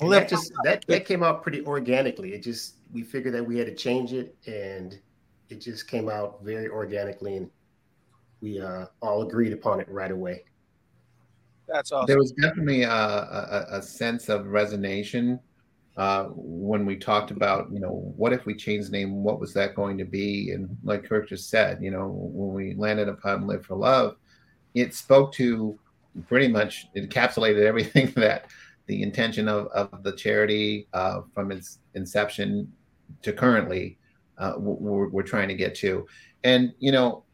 [0.00, 2.34] Well, that just that that came out pretty organically.
[2.34, 4.98] It just we figured that we had to change it, and
[5.48, 7.50] it just came out very organically, and
[8.40, 10.44] we uh, all agreed upon it right away.
[11.66, 12.06] That's awesome.
[12.06, 15.38] There was definitely a, a, a sense of resonation
[15.98, 19.24] uh, when we talked about, you know, what if we changed the name?
[19.24, 20.52] What was that going to be?
[20.52, 24.16] And like Kirk just said, you know, when we landed upon Live for Love,
[24.74, 25.78] it spoke to
[26.28, 28.46] pretty much encapsulated everything that
[28.88, 32.72] the intention of, of the charity uh, from its inception
[33.22, 33.98] to currently
[34.38, 36.06] uh, we're, we're trying to get to.
[36.44, 37.24] And, you know,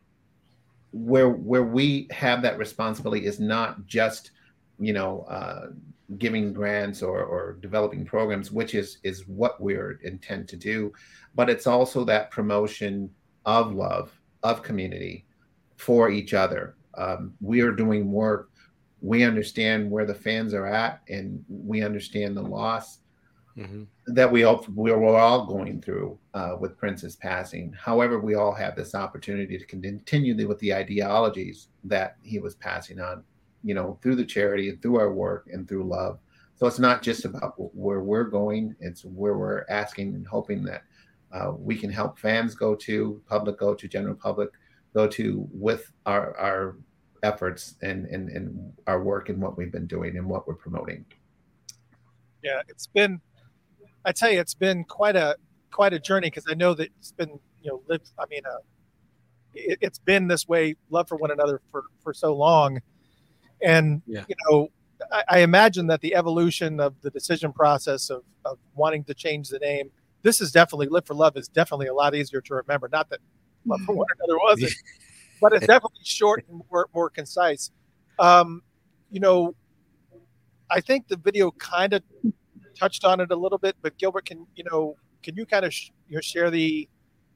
[0.94, 4.30] where where we have that responsibility is not just
[4.78, 5.66] you know uh,
[6.18, 10.92] giving grants or, or developing programs which is is what we're intent to do
[11.34, 13.10] but it's also that promotion
[13.44, 14.12] of love
[14.44, 15.26] of community
[15.76, 18.50] for each other um, we are doing work
[19.04, 23.00] we understand where the fans are at and we understand the loss
[23.54, 23.82] mm-hmm.
[24.06, 27.70] that we all we're all going through uh, with Prince's passing.
[27.78, 32.98] However, we all have this opportunity to continue with the ideologies that he was passing
[32.98, 33.22] on,
[33.62, 36.18] you know, through the charity and through our work and through love.
[36.54, 40.82] So it's not just about where we're going; it's where we're asking and hoping that
[41.30, 44.48] uh, we can help fans go to, public go to, general public
[44.94, 46.76] go to with our our
[47.24, 51.04] efforts and and, and our work and what we've been doing and what we're promoting.
[52.42, 53.20] Yeah, it's been
[54.04, 55.36] I tell you, it's been quite a
[55.70, 58.10] quite a journey because I know that it's been you know lived.
[58.18, 58.58] I mean, uh,
[59.54, 62.80] it, has been this way, love for one another for for so long,
[63.62, 64.24] and yeah.
[64.28, 64.68] you know,
[65.10, 69.48] I, I, imagine that the evolution of the decision process of of wanting to change
[69.48, 69.90] the name.
[70.22, 72.88] This is definitely live for love is definitely a lot easier to remember.
[72.90, 73.20] Not that
[73.66, 74.72] love for one another wasn't,
[75.40, 77.70] but it's definitely short and more more concise.
[78.18, 78.62] Um,
[79.10, 79.54] you know,
[80.70, 82.02] I think the video kind of
[82.74, 85.72] touched on it a little bit, but Gilbert, can you know, can you kind of
[85.72, 86.88] sh- you know, share the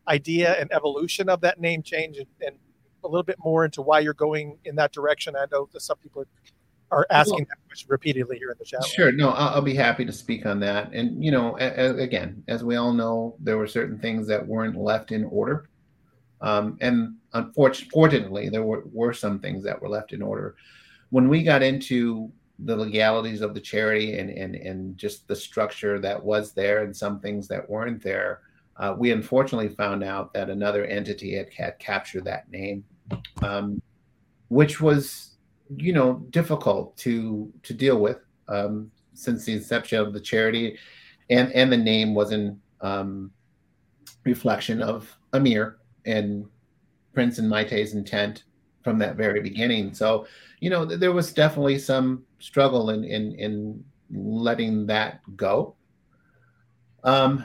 [0.07, 2.57] idea and evolution of that name change and, and,
[3.05, 5.37] a little bit more into why you're going in that direction?
[5.37, 6.25] I know that some people
[6.91, 8.85] are asking well, that question repeatedly here in the chat.
[8.85, 10.93] Sure, no, I'll, I'll, be happy to speak on that.
[10.93, 14.45] And you know, a, a, again, as we all know, there were certain things that
[14.45, 15.69] weren't left in order,
[16.41, 20.57] um, and unfortunately, there were, were some things that were left in order.
[21.11, 25.99] When we got into the legalities of the charity and and and just the structure
[26.01, 28.41] that was there and some things that weren't there.
[28.77, 32.85] Uh, we unfortunately found out that another entity had, had captured that name,
[33.43, 33.83] um,
[34.49, 35.37] which was
[35.77, 40.77] you know difficult to to deal with um, since the inception of the charity,
[41.31, 43.31] and and the name was in um,
[44.25, 45.78] reflection of Amir
[46.09, 46.47] and
[47.13, 48.45] Prince and Mayte's intent
[48.83, 49.95] from that very beginning.
[49.95, 50.27] So
[50.61, 55.75] you know, there was definitely some struggle in in in letting that go.
[57.05, 57.45] Um,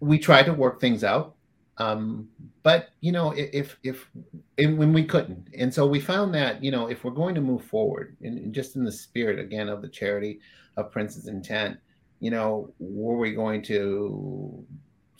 [0.00, 1.34] we tried to work things out,
[1.78, 2.28] um,
[2.62, 4.08] but you know, if if,
[4.56, 7.40] if when we couldn't, and so we found that you know, if we're going to
[7.40, 10.40] move forward, and just in the spirit again of the charity
[10.76, 11.78] of Prince's intent,
[12.20, 14.64] you know, were we going to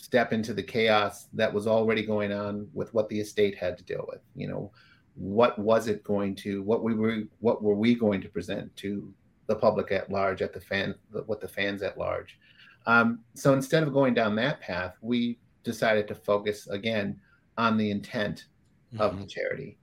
[0.05, 3.85] step into the chaos that was already going on with what the estate had to
[3.85, 4.21] deal with?
[4.37, 4.71] You know,
[5.14, 9.12] what was it going to what we were what were we going to present to
[9.47, 10.95] the public at large at the fan
[11.27, 12.38] what the fans at large
[12.87, 17.19] um, so instead of going down that path we decided to focus again
[17.57, 18.47] on the intent
[18.93, 19.03] mm-hmm.
[19.03, 19.79] of the charity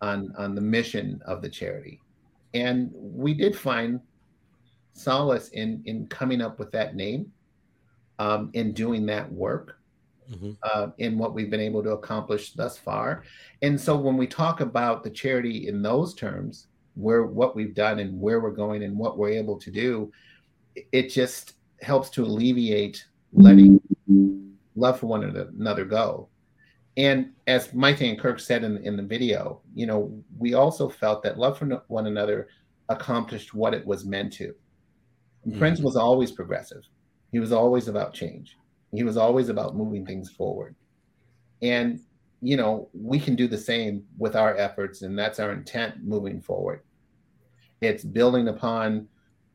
[0.00, 2.00] on on the mission of the charity
[2.54, 4.00] and we did find
[4.94, 7.30] solace in in coming up with that name
[8.22, 9.78] um, in doing that work
[10.30, 10.52] mm-hmm.
[10.62, 13.24] uh, in what we've been able to accomplish thus far.
[13.62, 17.98] And so when we talk about the charity in those terms, where what we've done
[17.98, 20.12] and where we're going and what we're able to do,
[20.92, 23.80] it just helps to alleviate letting
[24.76, 26.28] love for one another go.
[26.96, 31.22] And as Mayte and Kirk said in, in the video, you know, we also felt
[31.22, 32.48] that love for one another
[32.88, 34.54] accomplished what it was meant to.
[35.46, 35.58] Mm-hmm.
[35.58, 36.84] Prince was always progressive.
[37.32, 38.56] He was always about change.
[38.92, 40.76] He was always about moving things forward.
[41.62, 42.00] And
[42.44, 46.40] you know, we can do the same with our efforts, and that's our intent moving
[46.40, 46.82] forward.
[47.80, 49.06] It's building upon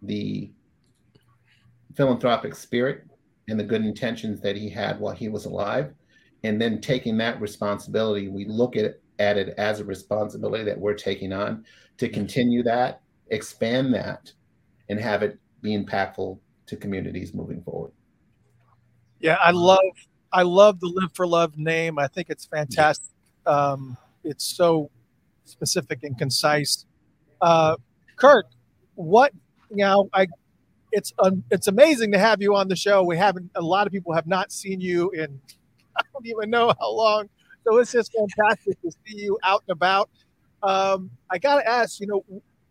[0.01, 0.49] the
[1.95, 3.03] philanthropic spirit
[3.49, 5.93] and the good intentions that he had while he was alive,
[6.43, 10.93] and then taking that responsibility, we look at at it as a responsibility that we're
[10.93, 11.65] taking on
[11.97, 14.31] to continue that, expand that,
[14.89, 16.37] and have it be impactful
[16.67, 17.91] to communities moving forward.
[19.19, 19.79] Yeah, I love
[20.31, 21.97] I love the Live for Love name.
[21.97, 23.11] I think it's fantastic.
[23.45, 24.91] Um, it's so
[25.45, 26.85] specific and concise.
[27.41, 27.77] Uh,
[28.17, 28.45] Kirk,
[28.95, 29.33] what
[29.69, 30.27] you know, I
[30.91, 33.03] it's um, it's amazing to have you on the show.
[33.03, 35.39] We haven't a lot of people have not seen you in
[35.97, 37.29] I don't even know how long.
[37.63, 40.09] So it's just fantastic to see you out and about.
[40.63, 42.23] Um, I got to ask, you know,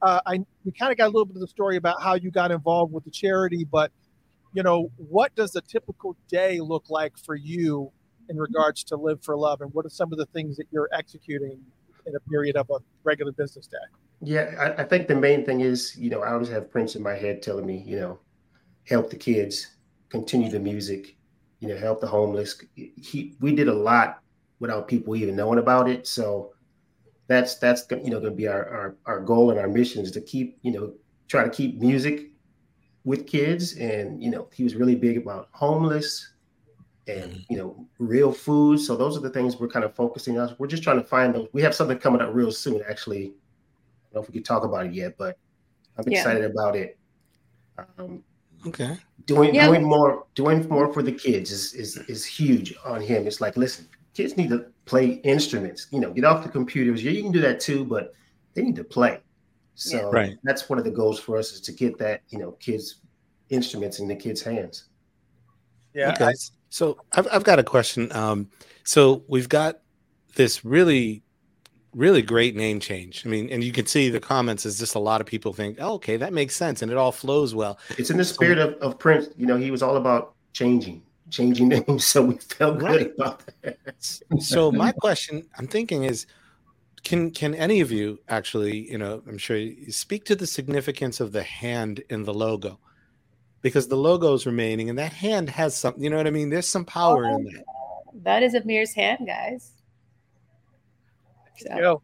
[0.02, 2.30] uh, I we kind of got a little bit of the story about how you
[2.30, 3.90] got involved with the charity, but
[4.52, 7.90] you know, what does a typical day look like for you
[8.28, 10.88] in regards to Live for Love, and what are some of the things that you're
[10.92, 11.60] executing
[12.06, 13.76] in a period of a regular business day?
[14.22, 17.02] Yeah, I, I think the main thing is, you know, I always have Prince in
[17.02, 18.18] my head telling me, you know,
[18.84, 19.76] help the kids,
[20.08, 21.16] continue the music,
[21.60, 22.62] you know, help the homeless.
[22.74, 24.22] He, we did a lot
[24.58, 26.06] without people even knowing about it.
[26.06, 26.52] So
[27.28, 30.10] that's that's you know going to be our, our our goal and our mission is
[30.12, 30.92] to keep you know
[31.28, 32.30] try to keep music
[33.04, 33.76] with kids.
[33.76, 36.32] And you know he was really big about homeless
[37.08, 38.80] and you know real food.
[38.80, 40.54] So those are the things we're kind of focusing on.
[40.58, 41.48] We're just trying to find those.
[41.52, 43.24] We have something coming up real soon actually.
[43.24, 45.36] I don't know if we could talk about it yet but
[45.98, 46.48] i'm excited yeah.
[46.48, 46.98] about it.
[47.98, 48.22] Um,
[48.66, 48.96] okay.
[49.26, 49.66] doing yeah.
[49.66, 53.26] doing more doing more for the kids is, is is huge on him.
[53.26, 57.10] It's like listen kids need to play instruments you know get off the computers yeah
[57.10, 58.12] you can do that too but
[58.54, 59.20] they need to play
[59.76, 60.38] so right.
[60.42, 62.96] that's one of the goals for us is to get that, you know, kids
[63.50, 64.86] instruments in the kids' hands.
[65.92, 66.12] Yeah.
[66.12, 66.24] Okay.
[66.24, 66.32] I,
[66.70, 68.10] so I've, I've got a question.
[68.12, 68.48] Um,
[68.84, 69.80] so we've got
[70.34, 71.22] this really,
[71.94, 73.26] really great name change.
[73.26, 75.76] I mean, and you can see the comments is just a lot of people think,
[75.78, 76.80] oh, okay, that makes sense.
[76.80, 77.78] And it all flows well.
[77.98, 79.28] It's in the spirit so, of, of Prince.
[79.36, 82.04] You know, he was all about changing, changing names.
[82.04, 82.98] So we felt right.
[82.98, 83.78] good about that.
[84.40, 86.26] so my question I'm thinking is,
[87.04, 91.20] can can any of you actually, you know, I'm sure you speak to the significance
[91.20, 92.78] of the hand in the logo?
[93.62, 96.50] Because the logo is remaining and that hand has something, you know what I mean?
[96.50, 97.64] There's some power oh, in that.
[98.22, 99.72] That is Amiir's hand, guys.
[101.56, 102.02] So.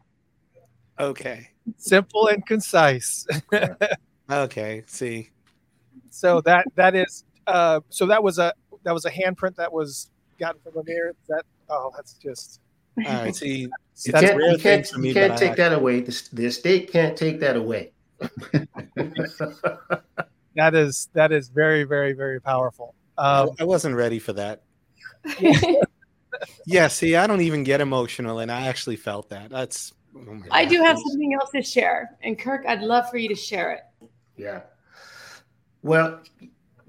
[0.99, 1.49] Okay.
[1.77, 3.25] Simple and concise.
[4.31, 5.29] okay, see.
[6.09, 8.53] So that that is uh so that was a
[8.83, 11.13] that was a handprint that was gotten from Amiir.
[11.27, 12.59] That oh that's just
[12.97, 13.67] all right, see,
[14.05, 16.01] you can't, you can't, you can't take that away.
[16.01, 17.91] The, the estate can't take that away.
[20.55, 22.93] that is that is very very very powerful.
[23.17, 24.63] Um, I wasn't ready for that.
[26.65, 29.49] yeah, see, I don't even get emotional, and I actually felt that.
[29.49, 29.93] That's.
[30.15, 33.35] Oh I do have something else to share, and Kirk, I'd love for you to
[33.35, 33.81] share it.
[34.37, 34.61] Yeah.
[35.81, 36.21] Well,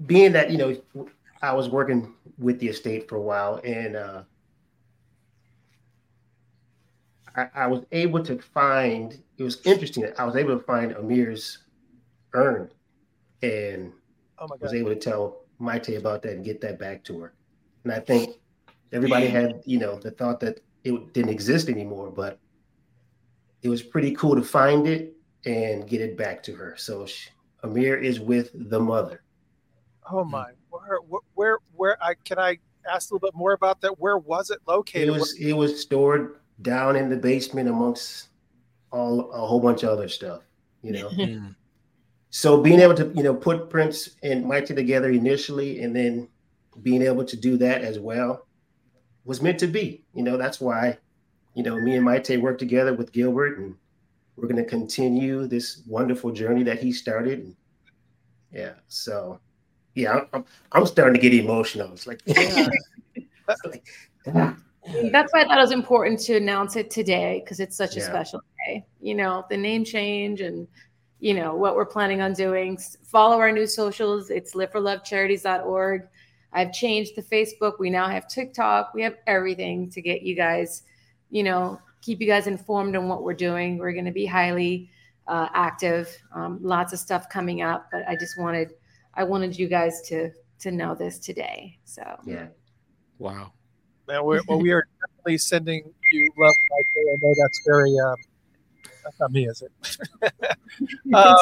[0.05, 1.07] being that you know,
[1.45, 4.23] I was working with the estate for a while, and uh,
[7.35, 10.07] I, I, was able to find it was interesting.
[10.17, 11.59] I was able to find Amiir's
[12.33, 12.69] urn
[13.41, 13.91] and
[14.39, 17.33] oh was able to tell Mayte about that and get that back to her.
[17.83, 18.37] And I think
[18.91, 22.39] everybody had, you know, the thought that it didn't exist anymore, but
[23.61, 26.75] it was pretty cool to find it and get it back to her.
[26.77, 27.29] So she,
[27.63, 29.21] Amiir is with the mother.
[30.11, 30.51] Oh my!
[30.69, 30.99] Where,
[31.35, 31.97] where, where?
[32.03, 32.57] I can I
[32.91, 33.99] ask a little bit more about that?
[33.99, 35.09] Where was it located?
[35.09, 38.29] It was it was stored down in the basement amongst
[38.91, 40.41] all a whole bunch of other stuff,
[40.81, 41.09] you know.
[41.15, 41.49] Hmm.
[42.29, 46.27] so being able to, you know, put Prince and Mayte together initially and then
[46.81, 48.47] being able to do that as well
[49.23, 50.03] was meant to be.
[50.13, 50.97] You know, that's why,
[51.55, 53.75] you know, me and Mayte worked together with Gilbert and
[54.35, 57.55] we're going to continue this wonderful journey that he started.
[58.51, 58.73] Yeah.
[58.87, 59.39] So,
[59.95, 61.91] yeah, I'm, I'm starting to get emotional.
[61.93, 62.67] It's like, yeah.
[63.65, 63.85] like,
[64.27, 64.53] yeah.
[65.11, 68.01] That's why I thought it was important to announce it today because it's such a
[68.01, 68.85] special day.
[69.01, 70.67] You know, the name change and
[71.19, 72.77] you know what we're planning on doing.
[73.03, 74.29] Follow our new socials.
[74.29, 76.07] It's liveforlovecharities.org.
[76.53, 77.79] I've changed the Facebook.
[77.79, 78.93] We now have TikTok.
[78.93, 80.83] We have everything to get you guys,
[81.31, 83.77] you know, keep you guys informed on what we're doing.
[83.77, 84.89] We're going to be highly
[85.27, 86.15] uh, active.
[86.33, 88.71] Um, lots of stuff coming up, but I just wanted
[89.15, 91.77] I wanted you guys to to know this today.
[91.85, 92.47] So yeah,
[93.17, 93.51] wow
[94.07, 94.23] man.
[94.23, 96.55] We're, well, we are definitely sending you love.
[96.71, 98.15] I know that's very um,
[99.03, 100.31] That's not me, is it?
[101.13, 101.37] um,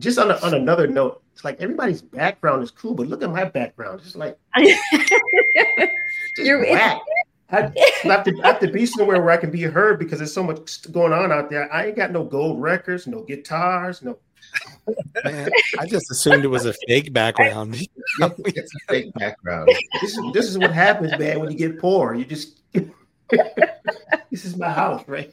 [0.00, 3.30] just on, a, on another note, it's like everybody's background is cool, but look at
[3.30, 4.00] my background.
[4.04, 4.82] It's like just
[6.38, 7.00] You're whack.
[7.50, 10.32] I have, to, I have to be somewhere where I can be heard because there's
[10.32, 11.72] so much going on out there.
[11.72, 14.18] I ain't got no gold records, no guitars, no.
[15.24, 17.76] Man, I just assumed it was a fake background.
[18.20, 19.68] it's a fake background.
[20.00, 21.40] This is this is what happens, man.
[21.40, 22.60] When you get poor, you just.
[24.30, 25.32] this is my house, right?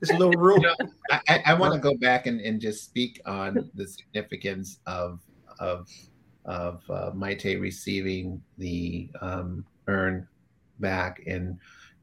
[0.00, 0.60] this little room.
[0.60, 0.90] You know,
[1.28, 5.20] I, I want to go back and, and just speak on the significance of
[5.58, 5.88] of
[6.44, 10.28] of uh, Mayte receiving the um, urn
[10.78, 11.58] back, and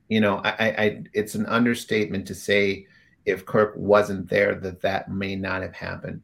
[0.09, 2.87] you know, I, I it's an understatement to say
[3.25, 6.21] if Kirk wasn't there that that may not have happened.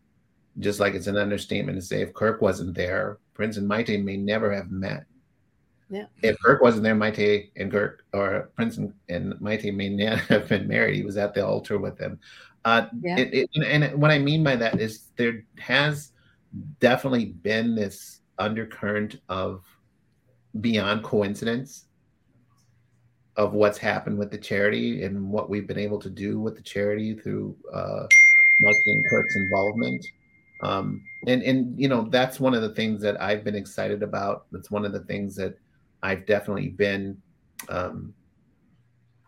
[0.60, 4.18] Just like it's an understatement to say if Kirk wasn't there, Prince and Mayte may
[4.18, 5.06] never have met.
[5.90, 6.06] Yeah.
[6.22, 10.50] If Kirk wasn't there, Mayte and Kirk or Prince and, and Mayte may not have
[10.50, 10.96] been married.
[10.96, 12.20] He was at the altar with them.
[12.66, 13.18] Uh, yeah.
[13.18, 16.12] It, it, and what I mean by that is there has
[16.80, 19.64] definitely been this undercurrent of
[20.60, 21.86] beyond coincidence
[23.40, 26.62] of what's happened with the charity and what we've been able to do with the
[26.62, 28.06] charity through uh,
[28.62, 30.06] Mayte and Kirk's involvement.
[30.62, 34.48] Um, and and you know that's one of the things that I've been excited about.
[34.52, 35.58] That's one of the things that
[36.04, 37.18] I've definitely been
[37.70, 38.14] um,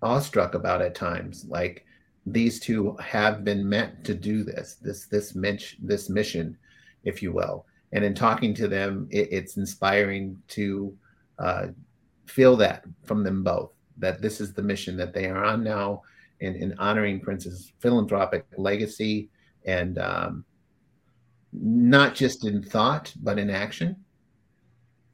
[0.02, 1.46] awestruck about at times.
[1.48, 1.86] Like
[2.26, 5.34] these two have been meant to do this, this this
[5.80, 6.58] this mission,
[7.06, 7.66] if you will.
[7.94, 10.98] And in talking to them, it, it's inspiring to
[11.40, 11.68] uh,
[12.26, 13.72] feel that from them both
[14.02, 16.02] that this is the mission that they are on now,
[16.42, 19.30] in, in honoring Prince's philanthropic legacy
[19.66, 20.44] and um,
[21.54, 23.96] not just in thought but in action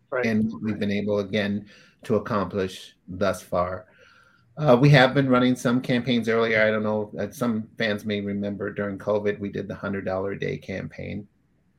[0.09, 0.25] right.
[0.25, 1.65] and we've been able again
[2.03, 3.85] to accomplish thus far.
[4.57, 6.61] Uh, we have been running some campaigns earlier.
[6.61, 7.11] I don't know.
[7.19, 11.27] Uh, some fans may remember during COVID, we did the hundred dollar a day campaign.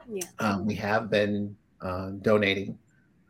[0.09, 0.25] Yeah.
[0.39, 2.79] Um, we have been uh, donating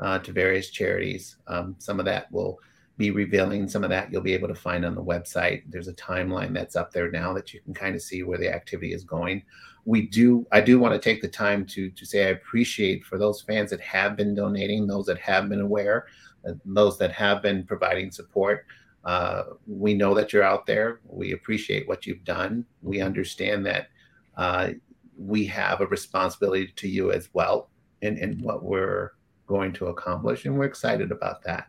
[0.01, 1.37] uh, to various charities.
[1.47, 2.59] Um, some of that will
[2.99, 3.69] be revealing.
[3.69, 5.63] Some of that you'll be able to find on the website.
[5.67, 8.53] There's a timeline that's up there now that you can kind of see where the
[8.53, 9.43] activity is going
[9.89, 13.17] we do i do want to take the time to to say i appreciate for
[13.17, 16.07] those fans that have been donating those that have been aware
[16.47, 18.67] uh, those that have been providing support
[19.05, 23.89] uh, we know that you're out there we appreciate what you've done we understand that
[24.37, 24.69] uh,
[25.17, 27.71] we have a responsibility to you as well
[28.03, 29.13] in, in what we're
[29.47, 31.69] going to accomplish and we're excited about that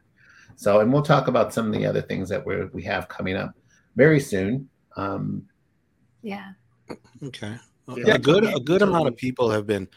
[0.59, 3.35] so and we'll talk about some of the other things that we we have coming
[3.35, 3.53] up
[3.95, 5.47] very soon um,
[6.21, 6.51] yeah
[7.23, 7.55] okay
[7.95, 8.15] yeah.
[8.15, 9.87] a good a good amount of people have been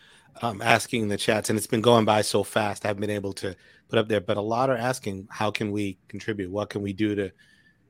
[0.41, 2.85] um, asking in the chats, and it's been going by so fast.
[2.85, 3.55] I haven't been able to
[3.89, 6.51] put up there, but a lot are asking, how can we contribute?
[6.51, 7.33] What can we do to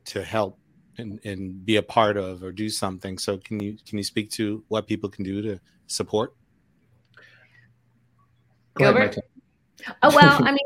[0.05, 0.59] to help
[0.99, 3.18] and, and be a part of or do something?
[3.18, 6.35] So can you can you speak to what people can do to support?
[8.77, 9.18] Gilbert.
[10.03, 10.59] oh well, I mean,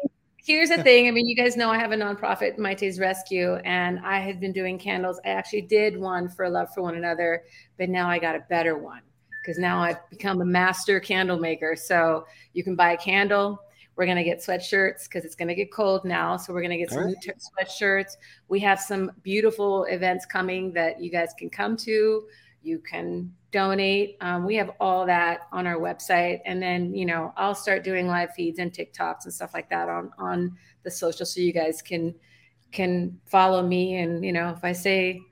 [0.46, 1.08] here's the thing.
[1.08, 4.52] I mean, you guys know I have a nonprofit, Mayte's Rescue, and I had been
[4.52, 5.20] doing candles.
[5.24, 7.42] I actually did one for Love for One Another,
[7.78, 9.02] but now I got a better one
[9.42, 11.74] because now I've become a master candle maker.
[11.74, 13.60] So you can buy a candle.
[13.96, 16.36] We're going to get sweatshirts because it's going to get cold now.
[16.36, 17.16] So we're going to get some right.
[17.26, 18.12] new sweatshirts.
[18.48, 22.24] We have some beautiful events coming that you guys can come to.
[22.66, 24.16] You can donate.
[24.20, 26.40] Um, we have all that on our website.
[26.44, 29.88] And then, you know, I'll start doing live feeds and TikToks and stuff like that
[29.88, 32.14] on, on the social so you guys can
[32.72, 33.96] can follow me.
[33.96, 35.22] And, you know, if I say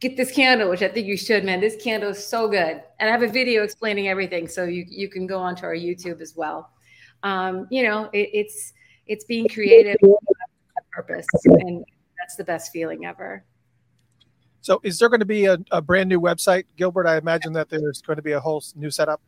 [0.00, 1.60] get this candle, which I think you should, man.
[1.60, 2.82] This candle is so good.
[2.98, 4.48] And I have a video explaining everything.
[4.48, 6.70] So you, you can go onto our YouTube as well.
[7.22, 8.72] Um, you know, it, it's,
[9.06, 9.96] it's being creative
[10.90, 11.26] purpose.
[11.44, 11.84] And
[12.18, 13.44] that's the best feeling ever.
[14.62, 17.06] So is there going to be a, a brand new website, Gilbert?
[17.06, 19.20] I imagine that there's going to be a whole new setup.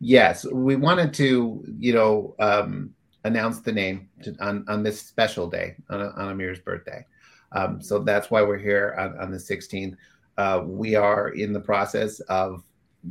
[0.00, 2.94] Yes, we wanted to, you know, um,
[3.24, 7.04] announce the name to, on on this special day on, on Amiir's birthday.
[7.52, 9.96] Um, so that's why we're here on, on the 16th.
[10.36, 12.62] Uh, we are in the process of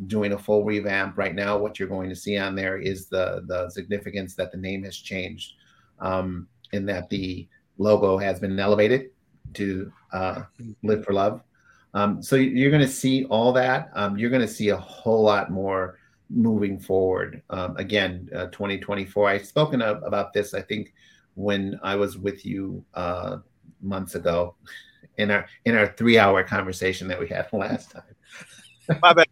[0.06, 1.58] doing a full revamp right now.
[1.58, 4.98] What you're going to see on there is the the significance that the name has
[4.98, 5.54] changed,
[6.00, 9.12] um, in that the logo has been elevated
[9.58, 10.44] to uh,
[10.84, 11.42] live for love.
[11.94, 13.90] Um, so you're going to see all that.
[13.94, 15.98] Um, you're going to see a whole lot more
[16.30, 17.42] moving forward.
[17.50, 19.30] Um, again, uh, 2024.
[19.30, 20.54] I've spoken of, about this.
[20.54, 20.94] I think
[21.36, 23.38] when I was with you uh,
[23.82, 24.56] months ago
[25.18, 29.00] in our in our three hour conversation that we had last time.
[29.02, 29.28] My bad.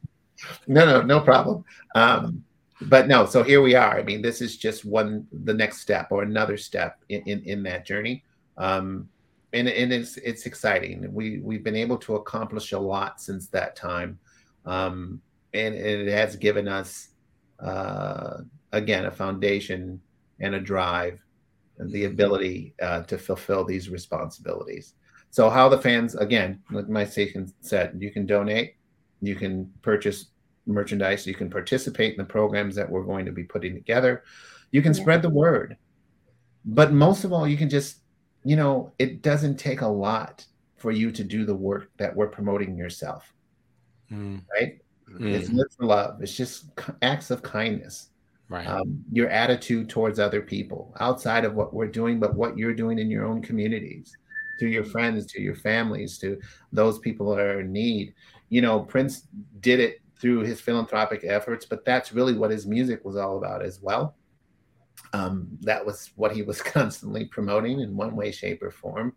[0.67, 1.63] no, no, no problem.
[1.95, 2.43] Um,
[2.81, 3.97] but no, so here we are.
[3.97, 7.63] I mean, this is just one the next step or another step in in, in
[7.63, 8.23] that journey.
[8.57, 9.09] Um,
[9.55, 11.11] and and it's it's exciting.
[11.13, 14.19] We we've been able to accomplish a lot since that time,
[14.65, 15.21] um,
[15.53, 17.09] and, and it has given us
[17.59, 18.41] uh,
[18.71, 20.01] again a foundation
[20.39, 21.19] and a drive
[21.77, 24.93] and the ability uh, to fulfill these responsibilities.
[25.31, 28.75] So how the fans again, like my station said, you can donate,
[29.21, 30.27] you can purchase
[30.65, 34.23] merchandise, you can participate in the programs that we're going to be putting together,
[34.71, 35.01] you can yeah.
[35.01, 35.77] spread the word.
[36.63, 37.97] But most of all, you can just,
[38.45, 40.45] you know, it doesn't take a lot
[40.77, 43.33] for you to do the work that we're promoting yourself.
[44.11, 44.41] Mm.
[44.53, 44.79] Right?
[45.11, 45.33] Mm.
[45.33, 46.21] It's live for love.
[46.21, 46.69] It's just
[47.01, 48.09] acts of kindness
[48.49, 52.73] right um, your attitude towards other people outside of what we're doing but what you're
[52.73, 54.15] doing in your own communities
[54.59, 56.39] to your friends to your families to
[56.71, 58.13] those people that are in need
[58.49, 59.27] you know prince
[59.61, 63.63] did it through his philanthropic efforts but that's really what his music was all about
[63.63, 64.15] as well
[65.15, 69.13] um, that was what he was constantly promoting in one way shape or form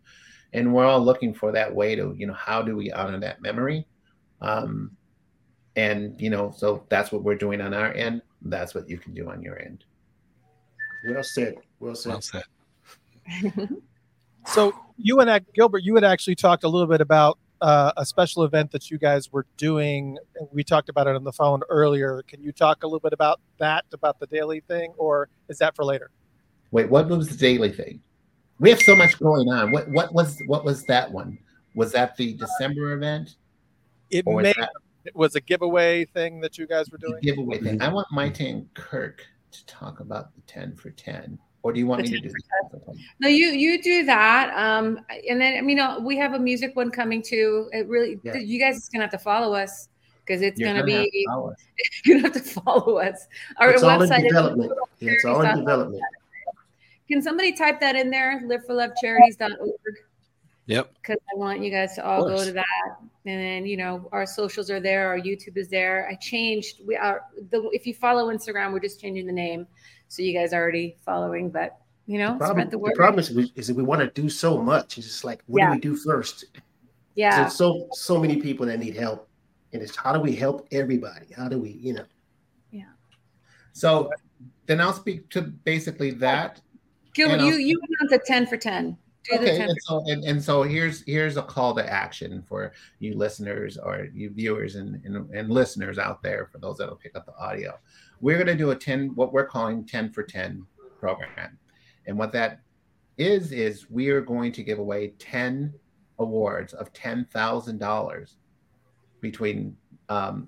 [0.53, 3.41] and we're all looking for that way to you know how do we honor that
[3.41, 3.85] memory
[4.41, 4.91] um,
[5.75, 9.13] and you know so that's what we're doing on our end that's what you can
[9.13, 9.83] do on your end.
[11.07, 11.55] Well said.
[11.79, 12.09] Well said.
[12.09, 12.43] Well said.
[14.47, 18.43] so you and Gilbert, you had actually talked a little bit about uh, a special
[18.43, 20.17] event that you guys were doing.
[20.51, 22.23] We talked about it on the phone earlier.
[22.27, 25.75] Can you talk a little bit about that, about the daily thing, or is that
[25.75, 26.11] for later?
[26.71, 28.01] Wait, what was the daily thing?
[28.59, 29.71] We have so much going on.
[29.71, 31.37] What what was what was that one?
[31.75, 33.35] Was that the December event?
[34.09, 34.71] It may that-
[35.05, 37.19] it was a giveaway thing that you guys were doing.
[37.21, 37.81] giveaway thing.
[37.81, 41.39] I want Mike and Kirk to talk about the ten for ten.
[41.61, 42.97] Or do you want me to do that?
[43.19, 44.53] No, you you do that.
[44.55, 44.99] Um,
[45.29, 47.69] and then I mean, uh, we have a music one coming too.
[47.73, 48.37] It really, yeah.
[48.37, 49.89] you guys is gonna have to follow us
[50.25, 51.55] because it's gonna, be you're gonna,
[52.05, 53.27] be you have to follow us.
[53.57, 54.71] Our it's website all in development.
[54.99, 56.03] Yeah, it's all in development.
[57.09, 58.41] Can somebody type that in there?
[58.45, 59.95] Liveforlovecharities.org.
[60.67, 60.93] Yep.
[61.01, 64.27] Because I want you guys to all go to that, and then you know our
[64.27, 66.07] socials are there, our YouTube is there.
[66.07, 66.81] I changed.
[66.87, 69.65] We are the if you follow Instagram, we're just changing the name,
[70.09, 71.49] so you guys are already following.
[71.49, 72.91] But you know, the problem, spread the word.
[72.91, 74.97] The problem is, we, is that we want to do so much.
[74.97, 75.69] It's just like, what yeah.
[75.69, 76.45] do we do first?
[77.15, 77.41] Yeah.
[77.41, 79.29] There's so so many people that need help,
[79.71, 81.27] and it's how do we help everybody?
[81.35, 82.05] How do we, you know?
[82.71, 82.91] Yeah.
[83.71, 84.11] So
[84.65, 86.59] then I'll speak to basically that.
[87.13, 88.97] Gilbert, you you went on to ten for ten
[89.31, 93.77] okay and so, and, and so here's here's a call to action for you listeners
[93.77, 97.37] or you viewers and, and, and listeners out there for those that'll pick up the
[97.37, 97.77] audio
[98.21, 100.65] we're going to do a 10 what we're calling 10 for 10
[100.99, 101.57] program
[102.07, 102.61] and what that
[103.17, 105.73] is is we are going to give away 10
[106.19, 108.33] awards of $10000
[109.21, 109.75] between
[110.09, 110.47] um,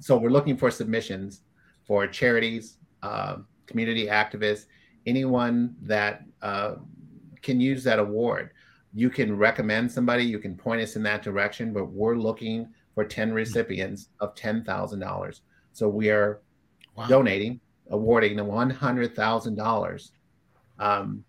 [0.00, 1.42] so we're looking for submissions
[1.86, 3.36] for charities uh,
[3.66, 4.66] community activists
[5.06, 6.74] anyone that uh,
[7.42, 8.50] can use that award.
[8.94, 13.04] You can recommend somebody, you can point us in that direction, but we're looking for
[13.04, 15.40] 10 recipients of $10,000.
[15.78, 16.40] So we are
[16.96, 17.06] wow.
[17.06, 17.60] donating,
[17.90, 20.10] awarding the $100,000
[20.80, 21.24] um,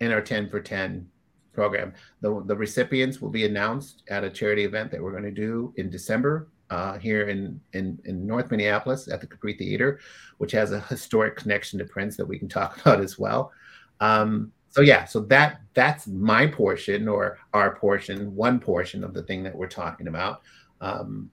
[0.00, 1.08] in our 10 for 10
[1.52, 1.94] program.
[2.20, 5.72] The, the recipients will be announced at a charity event that we're going to do
[5.76, 10.00] in December uh, here in, in, in North Minneapolis at the Capri Theater,
[10.38, 13.52] which has a historic connection to Prince that we can talk about as well.
[14.00, 19.22] Um, so yeah so that that's my portion or our portion one portion of the
[19.22, 20.42] thing that we're talking about
[20.80, 21.30] um,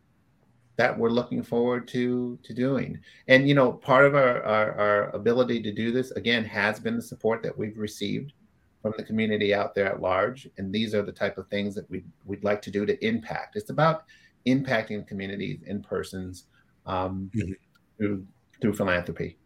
[0.78, 5.10] that we're looking forward to to doing and you know part of our, our, our
[5.10, 8.34] ability to do this again has been the support that we've received
[8.82, 11.90] from the community out there at large and these are the type of things that
[11.90, 14.06] we we'd like to do to impact it's about
[14.48, 16.46] impacting communities and persons
[16.86, 17.52] um, mm-hmm.
[17.98, 18.26] through
[18.60, 19.38] through philanthropy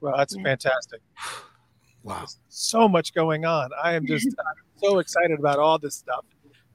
[0.00, 1.00] well that's fantastic
[2.02, 2.26] Wow.
[2.48, 3.70] so much going on.
[3.82, 4.28] I am just
[4.76, 6.24] so excited about all this stuff.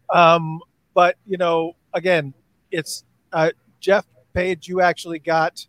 [0.09, 0.61] Um,
[0.93, 2.33] but, you know, again,
[2.71, 3.03] it's
[3.33, 5.65] uh, Jeff Page, you actually got,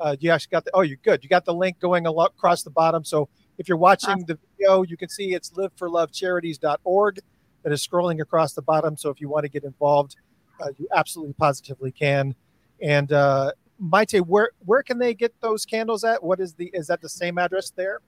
[0.00, 1.22] uh, you actually got the, oh, you're good.
[1.22, 3.04] You got the link going across the bottom.
[3.04, 3.28] So
[3.58, 7.20] if you're watching the video, you can see it's liveforlovecharities.org
[7.62, 8.96] that is scrolling across the bottom.
[8.96, 10.16] So if you want to get involved,
[10.60, 12.34] uh, you absolutely positively can.
[12.80, 16.22] And uh, Mayte, where where can they get those candles at?
[16.22, 18.00] What is the is that the same address there?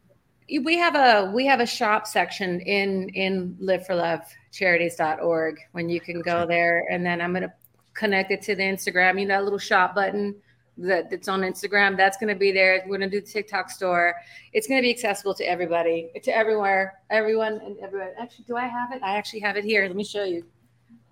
[0.59, 4.21] we have a we have a shop section in in live for love
[4.53, 7.53] charities.org when you can go there and then i'm going to
[7.95, 10.35] connect it to the instagram you know that little shop button
[10.77, 13.71] that, that's on instagram that's going to be there we're going to do the tiktok
[13.71, 14.15] store
[14.53, 18.67] it's going to be accessible to everybody to everywhere everyone and everyone actually do i
[18.67, 20.45] have it i actually have it here let me show you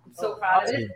[0.07, 0.91] i'm so oh, proud of it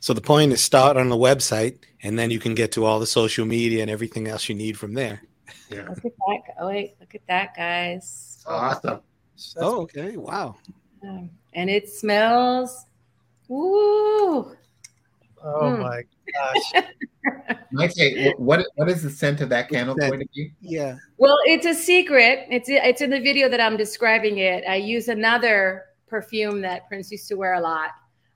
[0.00, 2.98] so the point is start on the website and then you can get to all
[2.98, 5.22] the social media and everything else you need from there
[5.70, 5.88] yeah.
[5.88, 6.54] Look at that.
[6.60, 6.96] Oh, wait.
[7.00, 8.42] Look at that, guys.
[8.46, 9.00] awesome.
[9.34, 10.16] That's oh, okay.
[10.16, 10.56] Wow.
[11.02, 12.86] Um, and it smells.
[13.48, 14.54] Woo.
[15.42, 15.80] Oh mm.
[15.80, 16.02] my
[16.34, 16.84] gosh.
[17.72, 20.52] Might say, what what is the scent of that candle going to be?
[20.60, 20.96] Yeah.
[21.18, 22.46] Well, it's a secret.
[22.50, 24.64] It's it's in the video that I'm describing it.
[24.68, 27.90] I use another perfume that Prince used to wear a lot,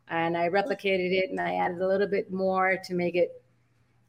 [0.08, 3.42] and I replicated it and I added a little bit more to make it.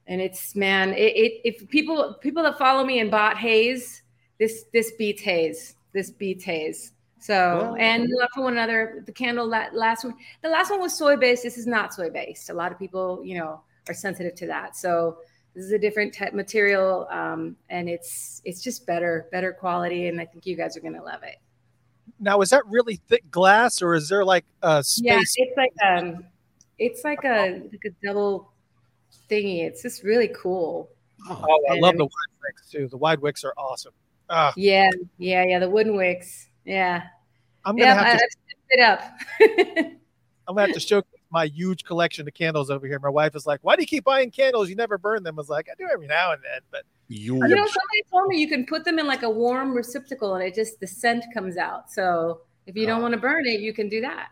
[0.08, 4.04] And it's man, it, it if people people that follow me and bought Haze,
[4.40, 5.76] this this beats Haze.
[5.94, 6.92] This beats Haze.
[7.24, 9.02] So, and love for one another.
[9.06, 11.42] The candle that last one, the last one was soy based.
[11.42, 12.50] This is not soy based.
[12.50, 14.76] A lot of people, you know, are sensitive to that.
[14.76, 15.20] So
[15.56, 20.10] this is a different type material, um, and it's it's just better, better quality.
[20.10, 21.38] And I think you guys are gonna love it.
[22.20, 25.06] Now, is that really thick glass, or is there like a space?
[25.06, 26.26] Yeah, it's like um,
[26.78, 28.52] it's like a like a double
[29.32, 29.64] thingy.
[29.64, 30.90] It's just really cool.
[31.30, 32.90] Oh, I love the wide wicks too.
[32.90, 33.94] The wide wicks are awesome.
[34.30, 34.52] Ah.
[34.58, 35.60] Yeah, yeah, yeah.
[35.60, 36.50] The wooden wicks.
[36.66, 37.04] Yeah.
[37.66, 38.28] I'm gonna have to
[38.70, 39.02] it up.
[40.48, 43.00] I'm gonna have to show my huge collection of candles over here.
[43.00, 44.70] My wife is like, "Why do you keep buying candles?
[44.70, 47.36] You never burn them." I was like, "I do every now and then," but you,
[47.36, 50.44] you know, somebody told me you can put them in like a warm receptacle, and
[50.44, 51.92] it just the scent comes out.
[51.92, 54.30] So if you don't want to burn it, you can do that.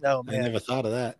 [0.00, 0.40] No, man.
[0.40, 1.16] I never thought of that.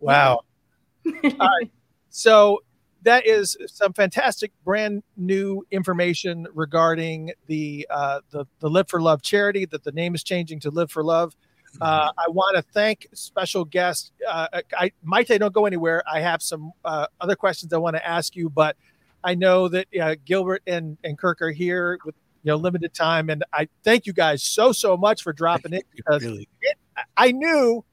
[0.00, 0.40] Wow.
[1.06, 1.70] All right.
[2.10, 2.62] So
[3.02, 9.22] that is some fantastic brand new information regarding the uh, the the Live for Love
[9.22, 11.34] charity that the name is changing to Live for Love.
[11.80, 12.18] Uh, mm-hmm.
[12.18, 14.12] I want to thank special guest.
[14.26, 16.02] Uh, I might say don't go anywhere.
[16.10, 18.76] I have some uh, other questions I want to ask you, but
[19.22, 23.30] I know that uh, Gilbert and, and Kirk are here with you know limited time,
[23.30, 26.48] and I thank you guys so so much for dropping it because really?
[26.62, 26.76] it,
[27.16, 27.84] I knew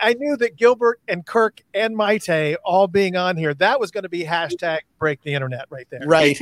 [0.00, 4.04] I knew that Gilbert and Kirk and Mayte all being on here, that was going
[4.04, 6.02] to be hashtag break the internet right there.
[6.06, 6.36] Right.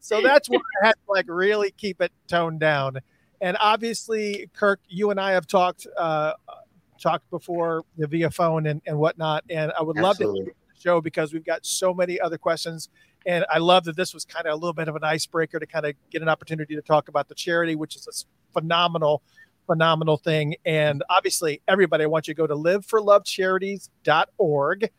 [0.00, 2.98] so that's why I had to like really keep it toned down.
[3.40, 6.32] And obviously, Kirk, you and I have talked uh,
[7.00, 9.44] talked before via phone and, and whatnot.
[9.50, 10.40] And I would Absolutely.
[10.40, 12.88] love to show because we've got so many other questions.
[13.26, 15.66] And I love that this was kind of a little bit of an icebreaker to
[15.66, 19.22] kind of get an opportunity to talk about the charity, which is a phenomenal
[19.66, 20.54] phenomenal thing.
[20.64, 24.90] And obviously, everybody, I want you to go to liveforlovecharities.org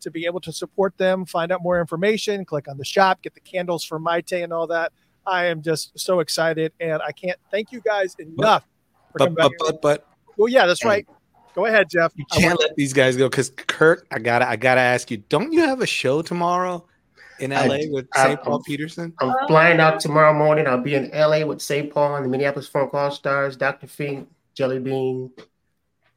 [0.00, 3.34] to be able to support them, find out more information, click on the shop, get
[3.34, 4.92] the candles for Mayte and all that.
[5.26, 8.66] I am just so excited, and I can't thank you guys enough.
[9.14, 10.06] But but, but, but
[10.36, 11.06] well, yeah, that's right.
[11.54, 12.12] Go ahead, Jeff.
[12.16, 15.52] You can't let these guys go because Kirk, I gotta I gotta ask you, don't
[15.52, 16.84] you have a show tomorrow?
[17.42, 18.40] In LA I, with St.
[18.40, 19.12] Paul I'm, Peterson?
[19.20, 20.66] I'm flying out tomorrow morning.
[20.68, 21.92] I'll be in LA with St.
[21.92, 23.88] Paul and the Minneapolis Funk All Stars, Dr.
[23.88, 25.30] Fink, Jelly Bean.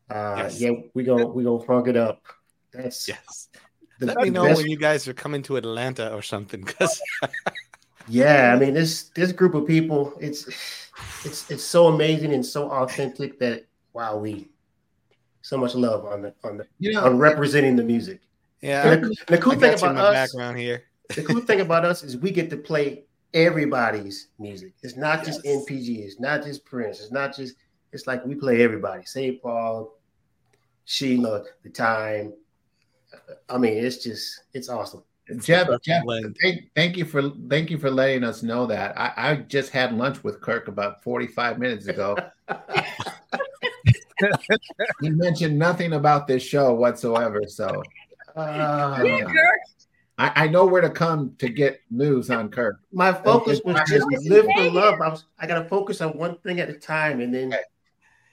[0.09, 0.61] Uh, yes.
[0.61, 2.21] Yeah, we go we go funk it up.
[2.71, 3.49] That's yes.
[3.99, 4.61] The, Let me know best.
[4.61, 7.01] when you guys are coming to Atlanta or something, because
[8.07, 10.47] yeah, I mean this this group of people, it's
[11.23, 14.47] it's it's so amazing and so authentic that wow, we
[15.41, 18.19] so much love on the on the you know, on representing the music.
[18.61, 22.03] Yeah, and the, the cool thing about us background here the cool thing about us
[22.03, 23.03] is we get to play
[23.33, 24.73] everybody's music.
[24.81, 25.37] It's not yes.
[25.37, 25.99] just NPG.
[25.99, 26.99] It's not just Prince.
[26.99, 27.55] It's not just.
[27.91, 29.05] It's like we play everybody.
[29.05, 29.41] St.
[29.41, 29.93] Paul,
[30.85, 32.33] Sheila, the time.
[33.49, 35.03] I mean, it's just it's awesome.
[35.39, 36.03] Jeff, Jeff
[36.41, 38.97] thank, thank, you for thank you for letting us know that.
[38.99, 42.15] I, I just had lunch with Kirk about 45 minutes ago.
[45.01, 47.41] he mentioned nothing about this show whatsoever.
[47.47, 47.81] So
[48.35, 49.59] uh, yeah, Kirk.
[50.17, 52.79] I, I, know where to come to get news on Kirk.
[52.93, 55.01] My focus was just live for love.
[55.01, 57.53] I was I gotta focus on one thing at a time and then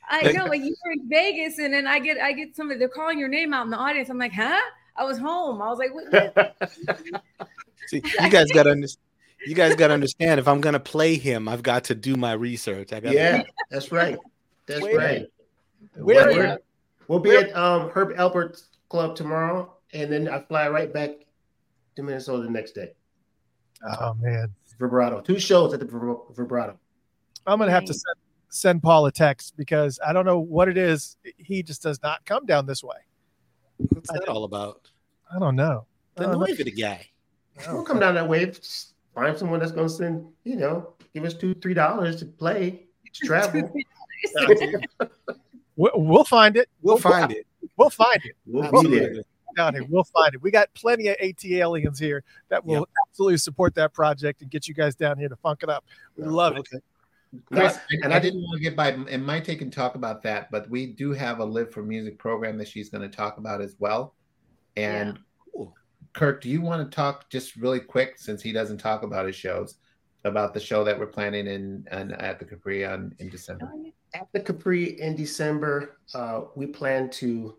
[0.09, 2.89] I know like you were in Vegas and then I get I get somebody they're
[2.89, 4.11] calling your name out in the audience.
[4.11, 4.61] I'm like, huh?
[4.97, 5.61] I was home.
[5.61, 7.25] I was like, what?
[7.87, 9.03] See, you guys gotta understand
[9.47, 12.17] you guys got to understand if I'm going to play him, I've got to do
[12.17, 12.93] my research.
[12.93, 14.19] I got Yeah, that's right.
[14.67, 15.27] That's Wait right.
[15.97, 16.59] Where
[17.09, 21.11] we'll be at um, Herb Alpert's club tomorrow, and then I fly right back
[21.97, 22.93] to Minnesota the next day.
[24.01, 25.21] Oh man, vibrato.
[25.21, 26.79] Two shows at the vibrato.
[27.47, 28.17] I'm gonna have to send,
[28.49, 31.17] send Paul a text because I don't know what it is.
[31.37, 32.97] He just does not come down this way.
[33.77, 34.89] What's that all about?
[35.35, 35.87] I don't know.
[36.17, 37.09] Then the noise of the guy.
[37.69, 38.47] We'll come down that way.
[38.47, 40.27] Just find someone that's gonna send.
[40.45, 43.73] You know, give us two, three dollars to play, to travel.
[45.77, 46.69] we'll find it.
[46.81, 47.47] We'll, we'll find it.
[47.77, 48.37] We'll find it.
[48.47, 49.25] We'll be there
[49.57, 49.85] down here.
[49.89, 50.43] We'll find it.
[50.43, 52.89] We got plenty of ATLiens here that will yep.
[53.09, 55.85] absolutely support that project and get you guys down here to funk it up.
[56.17, 56.79] We love okay.
[56.79, 56.85] it.
[57.47, 60.51] Chris, and I didn't want to get by, and my take and talk about that,
[60.51, 63.63] but we do have a Live for Music program that she's going to talk about
[63.63, 64.15] as well.
[64.77, 65.19] And
[65.57, 65.65] yeah.
[66.13, 69.35] Kirk, do you want to talk just really quick since he doesn't talk about his
[69.35, 69.77] shows?
[70.25, 73.73] about the show that we're planning in, in at the Capri on in December?
[74.15, 77.57] At the Capri in December, uh, we plan to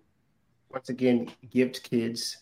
[0.73, 2.37] once again gift kids.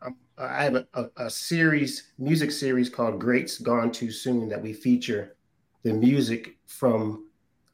[0.00, 4.62] Um, I have a, a, a series, music series called Greats Gone Too Soon that
[4.62, 5.36] we feature
[5.82, 7.26] the music from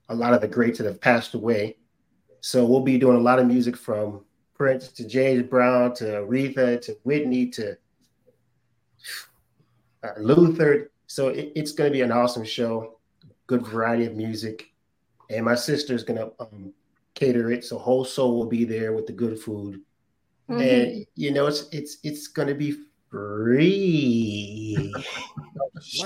[0.08, 1.76] a lot of the greats that have passed away.
[2.40, 4.24] So we'll be doing a lot of music from
[4.54, 7.76] Prince to James Brown to Aretha to Whitney to
[10.02, 10.90] uh, Luther.
[11.08, 12.98] So it, it's going to be an awesome show,
[13.46, 14.72] good variety of music,
[15.28, 16.72] and my sister is going to um,
[17.16, 17.64] cater it.
[17.64, 19.80] So whole soul will be there with the good food,
[20.48, 20.60] mm-hmm.
[20.60, 22.76] and you know it's it's it's going to be
[23.10, 24.92] free.
[25.82, 26.04] you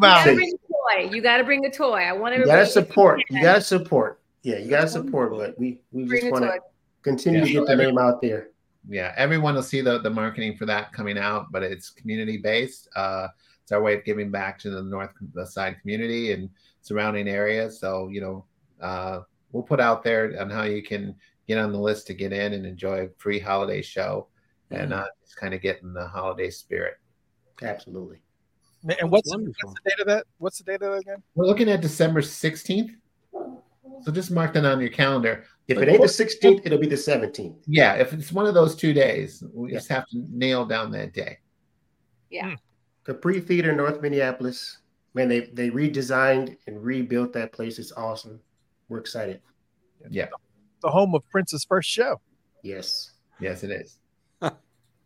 [0.00, 1.10] gotta bring a toy.
[1.10, 2.02] You got to bring a toy.
[2.02, 2.40] I want to.
[2.40, 3.22] You got to support.
[3.30, 4.20] You got to support.
[4.42, 5.32] Yeah, you got to support.
[5.32, 6.60] But we we bring just want to
[7.02, 7.46] continue yeah.
[7.46, 8.50] to get the name out there.
[8.88, 12.88] Yeah, everyone will see the the marketing for that coming out, but it's community based.
[12.94, 13.28] Uh,
[13.62, 15.10] it's our way of giving back to the north
[15.46, 16.48] side community and
[16.80, 17.78] surrounding areas.
[17.78, 18.44] So you know,
[18.80, 19.20] uh,
[19.52, 21.14] we'll put out there on how you can
[21.46, 24.28] get on the list to get in and enjoy a free holiday show
[24.70, 26.94] and uh, just kind of get in the holiday spirit.
[27.62, 28.20] Absolutely.
[29.00, 30.26] And what's, what's the date of that?
[30.38, 31.22] What's the date of that again?
[31.34, 32.90] We're looking at December 16th.
[34.02, 35.44] So just mark that on your calendar.
[35.66, 37.56] If it ain't the 16th, it'll be the 17th.
[37.66, 39.78] Yeah, if it's one of those two days, we yeah.
[39.78, 41.38] just have to nail down that day.
[42.30, 42.50] Yeah.
[42.50, 42.54] Hmm.
[43.04, 44.78] Capri Theater, North Minneapolis.
[45.14, 47.78] Man, they they redesigned and rebuilt that place.
[47.78, 48.38] It's awesome.
[48.88, 49.40] We're excited.
[50.10, 50.28] Yeah.
[50.82, 52.20] The home of Prince's first show.
[52.62, 53.12] Yes.
[53.40, 53.98] Yes, it is.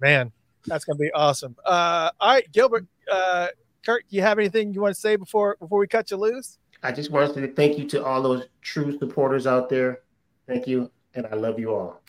[0.00, 0.32] Man,
[0.66, 1.56] that's gonna be awesome.
[1.64, 3.48] Uh, all right, Gilbert, uh,
[3.84, 6.58] Kirk, do you have anything you want to say before before we cut you loose?
[6.82, 10.00] I just wanted to thank you to all those true supporters out there.
[10.46, 12.00] Thank you, and I love you all.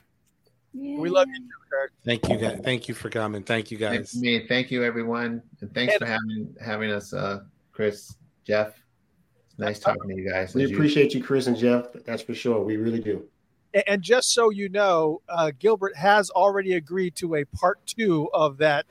[0.74, 1.00] Yeah.
[1.00, 1.92] We love you too, Kirk.
[2.04, 2.60] Thank you, guys.
[2.64, 3.44] Thank you for coming.
[3.44, 4.12] Thank you, guys.
[4.12, 4.48] Thank me.
[4.48, 8.16] Thank you, everyone, and thanks and, for having having us, uh, Chris,
[8.46, 8.83] Jeff.
[9.54, 10.56] It's nice talking to you guys.
[10.56, 11.20] We appreciate you.
[11.20, 11.86] you, Chris and Jeff.
[12.06, 12.62] That's for sure.
[12.64, 13.28] We really do.
[13.88, 18.58] And just so you know, uh, Gilbert has already agreed to a part two of
[18.58, 18.86] that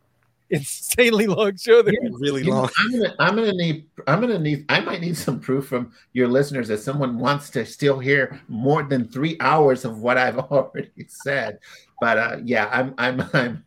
[0.50, 1.82] insanely long show.
[1.82, 2.70] That yeah, really long.
[2.78, 6.28] I'm gonna, I'm gonna need, I'm gonna need, I might need some proof from your
[6.28, 11.06] listeners that someone wants to still hear more than three hours of what I've already
[11.08, 11.58] said.
[12.00, 13.64] But uh, yeah, I'm, I'm, I'm,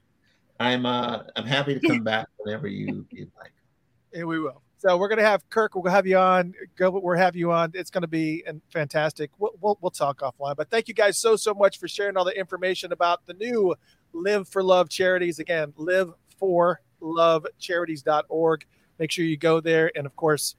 [0.60, 3.52] I'm, uh, I'm happy to come back whenever you, you like.
[4.14, 4.64] And we will.
[4.80, 5.76] So we're gonna have Kirk.
[5.76, 6.54] We'll have you on.
[6.78, 7.72] Gilbert, we'll have you on.
[7.74, 9.30] It's gonna be fantastic.
[9.38, 10.56] We'll, we'll, we'll talk offline.
[10.56, 13.76] But thank you guys so so much for sharing all the information about the new
[14.14, 15.40] Live for Love charities.
[15.40, 18.66] Again, Live for Love Charities.org.
[18.98, 20.56] Make sure you go there, and of course,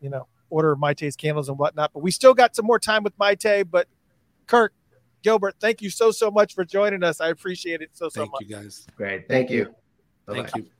[0.00, 1.92] you know, order Mayte's candles and whatnot.
[1.92, 3.68] But we still got some more time with Mayte.
[3.68, 3.88] But
[4.46, 4.72] Kirk,
[5.22, 7.20] Gilbert, thank you so so much for joining us.
[7.20, 8.40] I appreciate it so so thank much.
[8.42, 8.86] Thank you guys.
[8.96, 9.28] Great.
[9.28, 9.74] Thank you.
[10.28, 10.60] Thank Bye-bye.
[10.60, 10.70] you.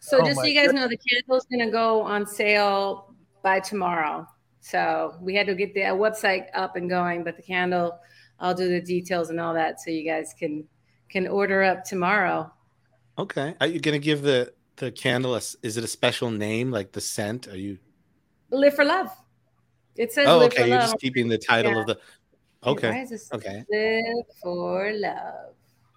[0.00, 0.82] So oh just so you guys goodness.
[0.82, 4.26] know, the candle's going to go on sale by tomorrow.
[4.60, 7.98] So we had to get the uh, website up and going, but the candle,
[8.40, 10.64] I'll do the details and all that, so you guys can
[11.08, 12.52] can order up tomorrow.
[13.18, 13.54] Okay.
[13.60, 16.92] Are you going to give the the candle a, is it a special name like
[16.92, 17.48] the scent?
[17.48, 17.78] Are you
[18.50, 19.10] Live for Love?
[19.96, 20.26] It says.
[20.28, 20.68] Oh, okay.
[20.68, 20.90] You're love.
[20.90, 21.80] just keeping the title yeah.
[21.80, 21.98] of the.
[22.64, 23.06] Okay.
[23.32, 23.64] Okay.
[23.70, 25.54] Live for Love.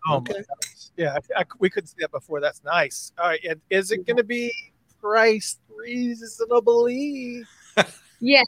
[0.08, 0.44] Oh, okay.
[0.98, 2.42] Yeah, I, I, we couldn't see that before.
[2.42, 3.12] That's nice.
[3.18, 3.44] All right.
[3.48, 4.52] And is it going to be
[5.00, 7.44] price reasonably?
[8.20, 8.48] yes.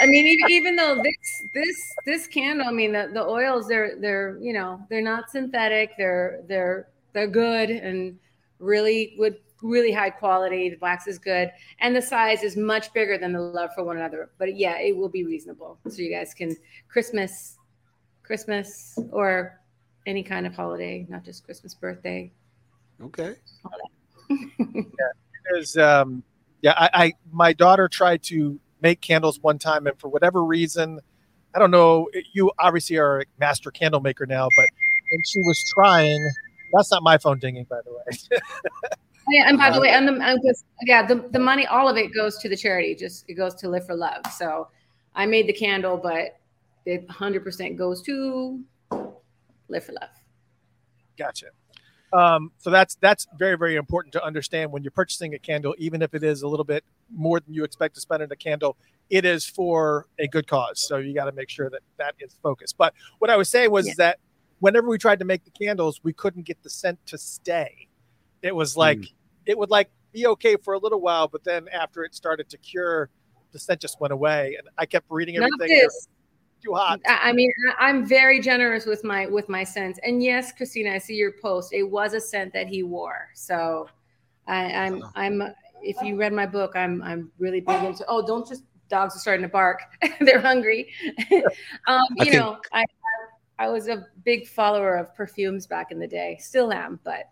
[0.00, 1.76] I mean, even, even though this this
[2.06, 5.92] this candle, I mean, the, the oils they're they're you know they're not synthetic.
[5.96, 8.18] They're they're they're good and
[8.58, 10.70] really would really high quality.
[10.70, 13.96] The wax is good, and the size is much bigger than the love for one
[13.96, 14.30] another.
[14.38, 16.56] But yeah, it will be reasonable, so you guys can
[16.88, 17.56] Christmas,
[18.22, 19.60] Christmas, or
[20.06, 22.30] any kind of holiday, not just Christmas, birthday.
[23.02, 23.34] Okay.
[24.30, 24.84] yeah,
[25.42, 26.22] because um,
[26.62, 31.00] yeah, I, I my daughter tried to make candles one time, and for whatever reason,
[31.54, 32.08] I don't know.
[32.32, 34.66] You obviously are a master candle maker now, but
[35.10, 36.30] when she was trying,
[36.72, 38.40] that's not my phone dinging, by the way.
[39.28, 42.14] yeah, and by the way, and the just, yeah, the, the money, all of it
[42.14, 42.94] goes to the charity.
[42.94, 44.22] Just it goes to Live for Love.
[44.36, 44.68] So
[45.14, 46.38] I made the candle, but
[46.86, 48.60] it 100% goes to
[49.68, 50.10] live for love.
[51.18, 51.46] Gotcha.
[52.12, 56.00] Um, so that's that's very very important to understand when you're purchasing a candle, even
[56.00, 58.76] if it is a little bit more than you expect to spend on a candle,
[59.10, 60.86] it is for a good cause.
[60.86, 62.76] So you got to make sure that that is focused.
[62.78, 63.94] But what I was saying was yeah.
[63.98, 64.18] that
[64.60, 67.88] whenever we tried to make the candles, we couldn't get the scent to stay.
[68.42, 69.12] It was like mm.
[69.46, 72.58] it would like be okay for a little while, but then after it started to
[72.58, 73.10] cure,
[73.50, 74.54] the scent just went away.
[74.56, 75.88] And I kept reading everything
[76.64, 77.00] too hot.
[77.06, 79.98] I mean, I'm very generous with my with my scents.
[80.02, 81.72] And yes, Christina, I see your post.
[81.72, 83.28] It was a scent that he wore.
[83.34, 83.88] So
[84.46, 85.42] I, I'm I'm
[85.82, 88.04] if you read my book, I'm I'm really big into.
[88.08, 89.82] Oh, don't just dogs are starting to bark.
[90.20, 90.92] They're hungry.
[91.86, 92.84] um, you think, know, I
[93.58, 96.38] I was a big follower of perfumes back in the day.
[96.40, 97.30] Still am, but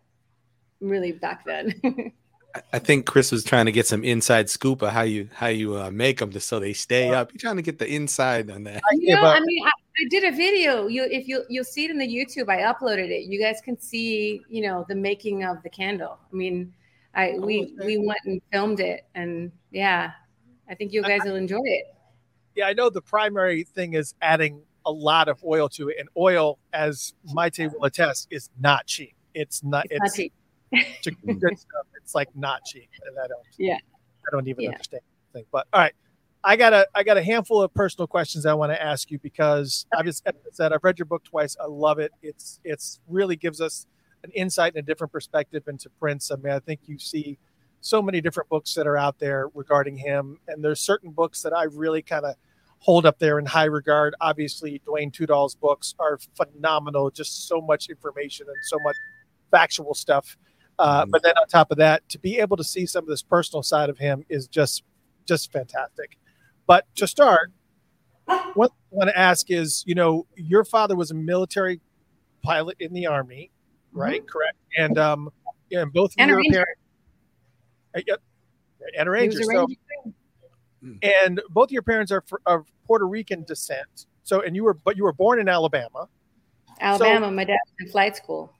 [0.81, 1.75] really back then.
[2.73, 5.79] I think Chris was trying to get some inside scoop of how you how you
[5.79, 7.33] uh, make them just so they stay up.
[7.33, 8.83] You're trying to get the inside on that.
[8.93, 10.87] You know, I mean, I, I, did a video.
[10.87, 12.51] You if you you'll see it in the YouTube.
[12.51, 13.25] I uploaded it.
[13.25, 16.19] You guys can see, you know, the making of the candle.
[16.31, 16.75] I mean,
[17.15, 20.13] I oh, we we went and filmed it, and yeah,
[20.69, 21.85] I think you guys will enjoy it.
[22.55, 26.09] Yeah, I know the primary thing is adding a lot of oil to it, and
[26.19, 29.15] oil, as Mayte will attest, is not cheap.
[29.33, 29.87] It's not.
[29.87, 30.33] It's, it's not cheap.
[30.73, 31.87] Good stuff.
[31.97, 33.41] It's like not cheap, and I don't.
[33.59, 33.77] Yeah.
[33.77, 34.71] I don't even yeah.
[34.71, 35.03] understand.
[35.33, 35.45] Thing.
[35.51, 35.95] But all right,
[36.45, 39.19] I got a I got a handful of personal questions I want to ask you
[39.19, 41.57] because I've just said I've read your book twice.
[41.61, 42.13] I love it.
[42.23, 43.87] It's it's really gives us
[44.25, 46.31] an insight and a different perspective into Prince.
[46.31, 47.39] I mean, I think you see
[47.81, 51.53] so many different books that are out there regarding him, and there's certain books that
[51.53, 52.35] I really kind of
[52.79, 54.15] hold up there in high regard.
[54.21, 57.11] Obviously, Duane Tudahl's books are phenomenal.
[57.11, 58.97] Just so much information and so much
[59.51, 60.37] factual stuff.
[60.83, 61.11] Uh, mm-hmm.
[61.11, 63.63] But then on top of that, to be able to see some of this personal
[63.63, 64.83] side of him is just
[65.27, 66.19] just fantastic.
[66.67, 67.53] But to start,
[68.55, 71.81] what I want to ask is, you know, your father was a military
[72.43, 73.53] pilot in the army,
[73.93, 74.23] right?
[74.23, 74.27] Mm-hmm.
[74.27, 74.57] Correct.
[74.77, 75.31] And um,
[75.71, 76.81] yeah, and both of your parents,
[77.97, 78.21] uh, yep,
[78.99, 79.41] and a ranger.
[79.41, 79.69] So,
[80.83, 80.95] hmm.
[81.01, 84.07] and both of your parents are of Puerto Rican descent.
[84.25, 86.09] So, and you were, but you were born in Alabama.
[86.81, 87.27] Alabama.
[87.27, 88.53] So, my dad was in flight school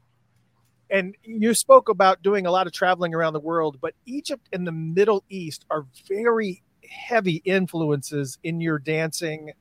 [0.93, 4.67] and you spoke about doing a lot of traveling around the world, but Egypt and
[4.67, 9.53] the Middle East are very heavy influences in your dancing.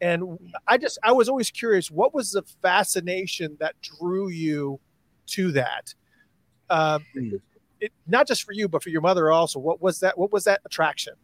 [0.00, 4.78] And I just, I was always curious, what was the fascination that drew you
[5.26, 5.92] to that?
[6.70, 7.00] Uh,
[7.80, 9.58] it, not just for you, but for your mother also.
[9.58, 10.16] What was that?
[10.16, 11.14] What was that attraction?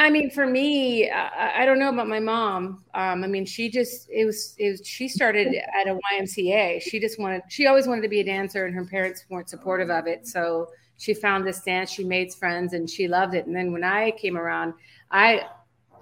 [0.00, 2.82] I mean, for me, I, I don't know about my mom.
[2.94, 5.48] Um, I mean, she just it was it was she started
[5.78, 6.80] at a YMCA.
[6.80, 9.90] She just wanted she always wanted to be a dancer, and her parents weren't supportive
[9.90, 10.26] of it.
[10.26, 11.90] So she found this dance.
[11.90, 13.46] She made friends, and she loved it.
[13.46, 14.72] And then when I came around,
[15.10, 15.42] I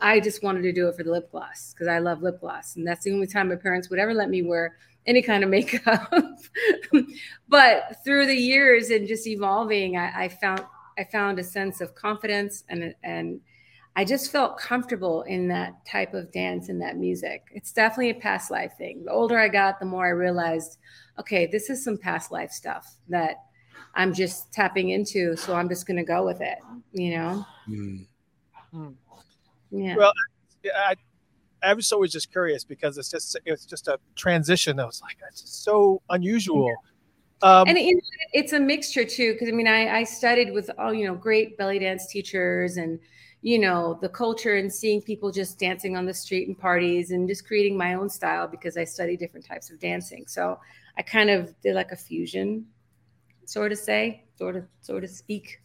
[0.01, 2.77] I just wanted to do it for the lip gloss because I love lip gloss,
[2.77, 4.77] and that's the only time my parents would ever let me wear
[5.07, 6.09] any kind of makeup.
[7.49, 10.63] but through the years and just evolving, I, I found
[10.97, 13.41] I found a sense of confidence and and
[13.99, 17.49] I just felt comfortable in that type of dance and that music.
[17.53, 19.05] It's definitely a past life thing.
[19.05, 20.79] The older I got, the more I realized,
[21.19, 23.39] okay, this is some past life stuff that
[23.97, 25.35] I'm just tapping into.
[25.35, 26.59] So I'm just going to go with it,
[26.93, 27.45] you know?
[27.69, 28.07] Mm.
[29.73, 29.97] Yeah.
[29.97, 30.13] Well,
[30.77, 30.95] I,
[31.61, 34.79] I was always just curious because it's just it's just a transition.
[34.79, 36.69] I was like, it's so unusual.
[36.69, 37.61] Yeah.
[37.61, 37.97] Um, and it,
[38.33, 41.59] it's a mixture too, because I mean, I, I studied with all you know great
[41.59, 43.01] belly dance teachers and
[43.43, 47.29] you know the culture and seeing people just dancing on the street and parties and
[47.29, 50.27] just creating my own style because i study different types of dancing.
[50.27, 50.59] So
[50.97, 52.67] i kind of did like a fusion
[53.49, 55.61] sort of say sort of sort of speak.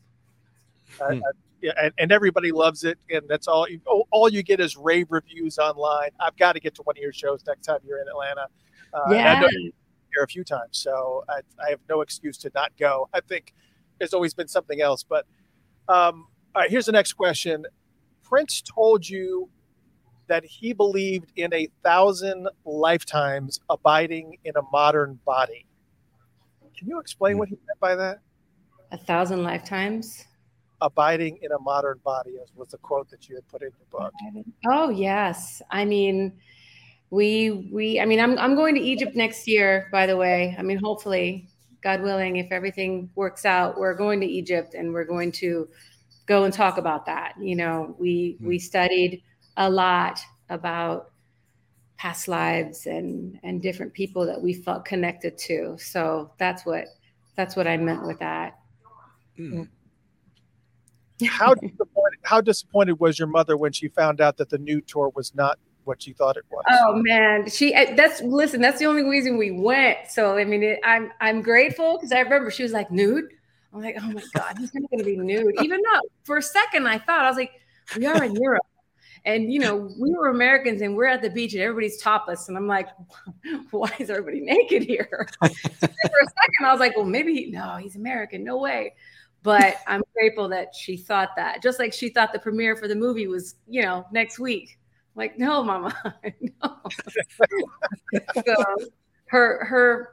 [1.01, 1.15] Uh,
[1.61, 3.79] yeah, and, and, everybody loves it and that's all you,
[4.11, 6.09] all you get is rave reviews online.
[6.19, 8.47] I've got to get to one of your shows next time you're in atlanta.
[8.93, 9.33] Uh, yeah.
[9.33, 9.71] I know you're
[10.13, 13.09] here a few times so I, I have no excuse to not go.
[13.13, 13.53] I think
[13.97, 15.25] there's always been something else but
[15.87, 17.65] um, all right, here's the next question.
[18.23, 19.49] Prince told you
[20.27, 25.65] that he believed in a thousand lifetimes abiding in a modern body.
[26.77, 27.39] Can you explain hmm.
[27.39, 28.19] what he meant by that?
[28.91, 30.25] A thousand lifetimes?
[30.81, 34.13] Abiding in a modern body was the quote that you had put in your book.
[34.67, 35.61] Oh yes.
[35.71, 36.33] I mean,
[37.09, 40.55] we we I mean I'm I'm going to Egypt next year, by the way.
[40.57, 41.47] I mean, hopefully,
[41.81, 45.69] God willing, if everything works out, we're going to Egypt and we're going to
[46.25, 47.33] go and talk about that.
[47.39, 48.47] You know, we mm-hmm.
[48.47, 49.23] we studied
[49.57, 50.19] a lot
[50.49, 51.11] about
[51.97, 55.75] past lives and and different people that we felt connected to.
[55.79, 56.85] So that's what
[57.35, 58.59] that's what I meant with that.
[59.39, 59.67] Mm.
[61.27, 65.11] how disappointed how disappointed was your mother when she found out that the nude tour
[65.15, 66.63] was not what she thought it was?
[66.69, 68.61] Oh man, she eh, that's listen.
[68.61, 69.97] That's the only reason we went.
[70.09, 73.25] So I mean, it, I'm I'm grateful because I remember she was like nude.
[73.73, 75.55] I'm like, oh my God, he's not going to be nude.
[75.61, 77.51] Even though for a second I thought, I was like,
[77.97, 78.65] we are in Europe.
[79.25, 82.49] And, you know, we were Americans and we're at the beach and everybody's topless.
[82.49, 82.89] And I'm like,
[83.71, 85.27] why is everybody naked here?
[85.39, 88.43] for a second, I was like, well, maybe, no, he's American.
[88.43, 88.93] No way.
[89.41, 92.95] But I'm grateful that she thought that, just like she thought the premiere for the
[92.95, 94.79] movie was, you know, next week.
[95.15, 95.93] I'm like, no, mama,
[96.63, 96.77] no.
[98.45, 98.55] so
[99.25, 100.09] her, her,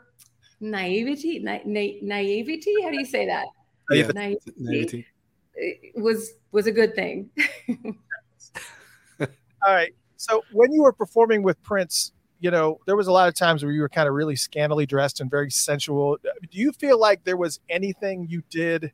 [0.60, 2.74] naivety, na- na- naivety.
[2.82, 3.46] How do you say that?
[3.90, 4.06] Uh, yeah.
[4.08, 4.52] Naivety.
[4.56, 5.06] naivety.
[5.56, 7.30] Uh, was was a good thing.
[9.20, 9.26] All
[9.74, 9.92] right.
[10.16, 13.62] So when you were performing with Prince, you know, there was a lot of times
[13.62, 16.16] where you were kind of really scantily dressed and very sensual.
[16.22, 18.92] Do you feel like there was anything you did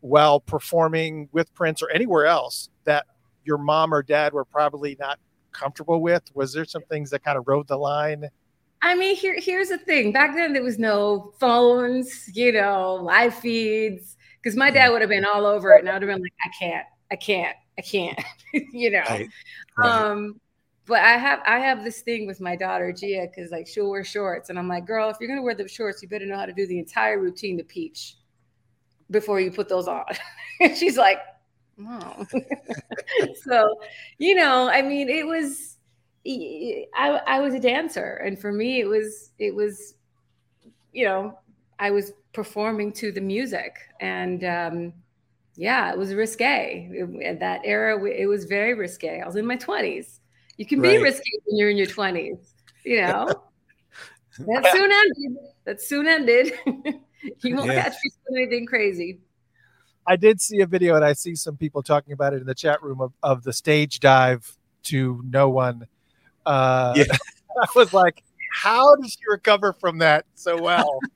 [0.00, 3.06] while performing with Prince or anywhere else that
[3.44, 5.18] your mom or dad were probably not
[5.52, 6.22] comfortable with?
[6.34, 8.28] Was there some things that kind of rode the line?
[8.84, 10.12] I mean, here here's the thing.
[10.12, 14.16] Back then there was no phones, you know, live feeds.
[14.42, 16.34] Because my dad would have been all over it, and I would have been like,
[16.44, 18.20] I can't, I can't, I can't,
[18.52, 19.00] you know.
[19.08, 19.28] Right.
[19.78, 19.90] Right.
[19.90, 20.38] Um,
[20.86, 24.04] but I have I have this thing with my daughter Gia because like she'll wear
[24.04, 26.44] shorts, and I'm like, girl, if you're gonna wear the shorts, you better know how
[26.44, 28.16] to do the entire routine to peach
[29.10, 30.04] before you put those on.
[30.76, 31.20] she's like,
[31.80, 32.26] oh.
[33.48, 33.80] so,
[34.18, 35.73] you know, I mean, it was
[36.26, 39.94] I I was a dancer, and for me, it was it was,
[40.92, 41.38] you know,
[41.78, 44.92] I was performing to the music, and um,
[45.56, 46.88] yeah, it was risque.
[46.90, 49.20] It, that era, it was very risque.
[49.20, 50.20] I was in my twenties
[50.56, 50.96] you can right.
[50.96, 52.52] be risky when you're in your 20s,
[52.84, 53.26] you know.
[54.38, 55.42] that soon ended.
[55.64, 56.52] That soon ended.
[57.42, 57.82] you won't yeah.
[57.82, 59.20] catch me doing anything crazy.
[60.06, 62.54] I did see a video and I see some people talking about it in the
[62.54, 65.86] chat room of, of the stage dive to no one.
[66.46, 67.04] Uh, yeah.
[67.62, 68.22] I was like,
[68.52, 70.98] how did she recover from that so well?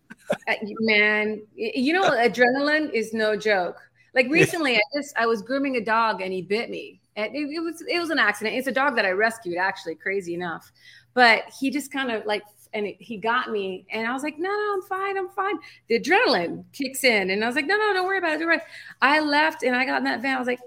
[0.47, 3.79] Uh, man, you know, adrenaline is no joke.
[4.14, 7.62] Like recently, I just I was grooming a dog and he bit me, it, it,
[7.62, 8.57] was it was an accident.
[8.57, 10.70] It's a dog that I rescued, actually, crazy enough.
[11.14, 12.43] But he just kind of like
[12.74, 15.59] and it, he got me, and I was like, no, no, I'm fine, I'm fine.
[15.89, 18.39] The adrenaline kicks in, and I was like, no, no, don't worry about it.
[18.39, 18.61] Don't worry.
[19.01, 20.37] I left, and I got in that van.
[20.37, 20.61] I was like,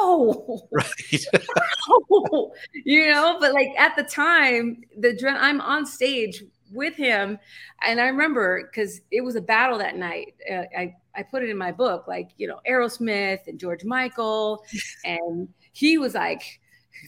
[0.00, 1.24] ow, right,
[1.90, 2.52] ow.
[2.84, 3.36] you know.
[3.40, 5.16] But like at the time, the.
[5.28, 7.38] I'm on stage with him,
[7.82, 10.34] and I remember because it was a battle that night.
[10.50, 14.64] Uh, I I put it in my book, like you know, Aerosmith and George Michael,
[15.04, 16.60] and he was like,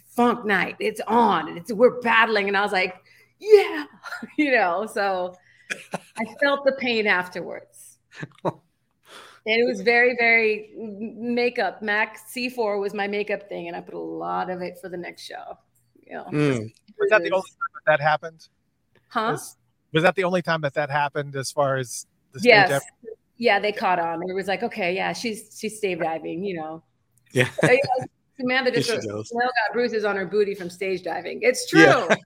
[0.06, 2.48] funk night, it's on, and it's we're battling.
[2.48, 2.96] And I was like,
[3.38, 3.84] yeah,
[4.36, 5.34] you know, so
[5.92, 7.98] I felt the pain afterwards.
[9.46, 11.82] And it was very, very makeup.
[11.82, 14.96] Mac C4 was my makeup thing, and I put a lot of it for the
[14.96, 15.58] next show.
[16.06, 16.72] You know, mm.
[16.98, 18.48] was that the only time that, that happened?
[19.08, 19.30] Huh?
[19.32, 19.56] Was,
[19.92, 22.48] was, that the only time that that happened as far as the stage?
[22.48, 22.82] Yes.
[23.38, 24.20] Yeah, they caught on.
[24.28, 26.82] It was like, okay, yeah, she's she's stage diving, you know.
[27.32, 27.48] Yeah.
[28.38, 31.40] Samantha just wrote, got bruises on her booty from stage diving.
[31.42, 31.80] It's true.
[31.80, 32.16] Yeah.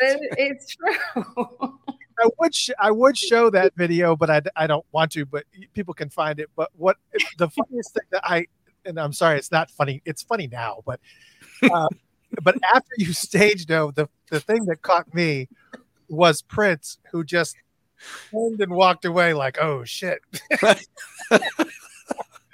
[0.00, 1.24] it's true.
[2.20, 5.24] I would sh- I would show that video, but I, I don't want to.
[5.24, 5.44] But
[5.74, 6.50] people can find it.
[6.56, 6.96] But what
[7.38, 8.46] the funniest thing that I
[8.84, 10.02] and I'm sorry, it's not funny.
[10.04, 11.00] It's funny now, but
[11.70, 11.88] uh,
[12.42, 15.48] but after you stage dove, the the thing that caught me
[16.08, 17.56] was Prince, who just
[18.30, 20.20] turned and walked away like, oh shit.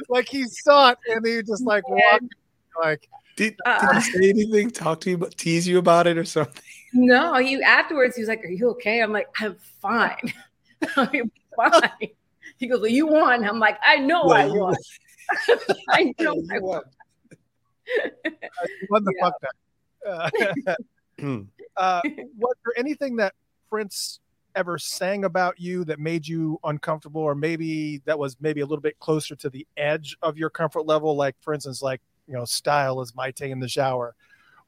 [0.08, 2.34] like he saw it and he just like walked
[2.82, 4.70] like, did, uh, did he say anything?
[4.70, 6.62] Talk to you, but tease you about it or something?
[6.96, 10.32] No, he afterwards he was like, "Are you okay?" I'm like, "I'm fine.
[10.96, 11.90] I'm fine."
[12.58, 14.76] He goes, "Well, you won." I'm like, "I know well, I won.
[15.88, 16.82] I know I won."
[18.24, 19.24] you won the yeah.
[19.24, 19.34] fuck.
[20.06, 20.74] Uh,
[21.76, 22.00] uh,
[22.38, 23.34] was there anything that
[23.68, 24.20] Prince
[24.54, 28.82] ever sang about you that made you uncomfortable, or maybe that was maybe a little
[28.82, 31.16] bit closer to the edge of your comfort level?
[31.16, 34.14] Like, for instance, like you know, style is my take in the shower.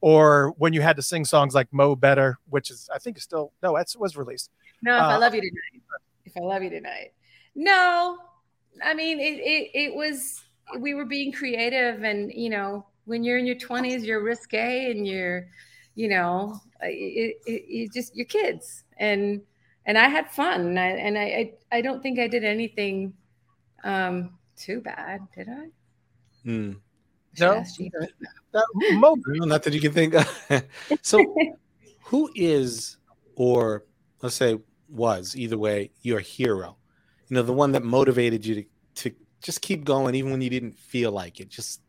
[0.00, 3.22] Or when you had to sing songs like Mo Better, which is I think is
[3.22, 4.50] still no, it was released.
[4.82, 5.82] No, if uh, I love you tonight.
[6.24, 7.12] If I love you tonight.
[7.54, 8.18] No,
[8.84, 10.42] I mean it, it it was
[10.78, 15.06] we were being creative and you know, when you're in your 20s, you're risque and
[15.06, 15.48] you're,
[15.94, 19.40] you know, it, it, it just your kids and
[19.86, 23.14] and I had fun and I and I, I, I don't think I did anything
[23.82, 25.68] um too bad, did I?
[26.44, 26.72] Hmm.
[27.38, 29.00] No, mm-hmm.
[29.00, 30.14] no, not that you can think.
[30.14, 30.64] Of.
[31.02, 31.22] so,
[32.04, 32.96] who is,
[33.34, 33.84] or
[34.22, 34.58] let's say
[34.88, 36.76] was, either way, your hero?
[37.28, 38.64] You know, the one that motivated you to
[38.96, 41.48] to just keep going, even when you didn't feel like it.
[41.48, 41.80] Just,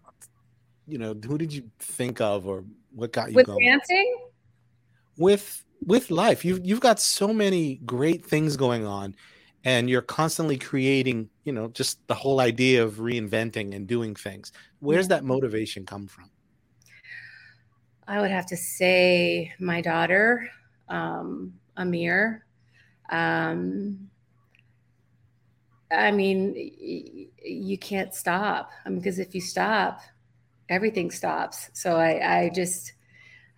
[0.88, 3.66] you know, who did you think of, or what got you with going?
[3.66, 4.18] dancing?
[5.18, 9.16] With with life, you've you've got so many great things going on
[9.68, 14.54] and you're constantly creating you know just the whole idea of reinventing and doing things.
[14.80, 16.32] Where's that motivation come from?
[18.08, 20.50] I would have to say my daughter
[20.88, 22.42] um, Amiir.
[23.10, 24.10] Um,
[25.90, 26.54] i mean
[27.44, 28.72] you can't stop.
[28.86, 30.00] I mean, because if you stop
[30.70, 31.70] everything stops.
[31.74, 32.94] So i i just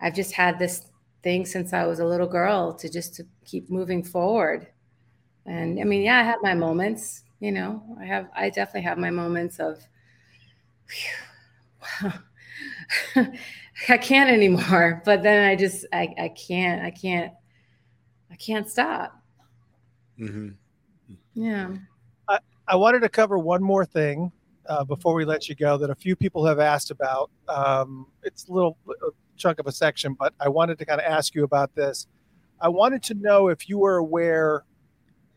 [0.00, 0.86] i've just had this
[1.22, 4.66] thing since i was a little girl to just to keep moving forward
[5.46, 8.98] and I mean, yeah, I have my moments, you know, I have, I definitely have
[8.98, 9.78] my moments of,
[13.88, 15.02] I can't anymore.
[15.04, 17.32] But then I just I, I can't I can't
[18.30, 19.22] I can't stop.
[20.18, 20.50] Mm-hmm.
[21.34, 21.76] Yeah.
[22.28, 22.38] I,
[22.68, 24.30] I wanted to cover one more thing
[24.68, 27.30] uh, before we let you go that a few people have asked about.
[27.48, 31.06] Um, it's a little a chunk of a section, but I wanted to kind of
[31.06, 32.06] ask you about this.
[32.60, 34.64] I wanted to know if you were aware,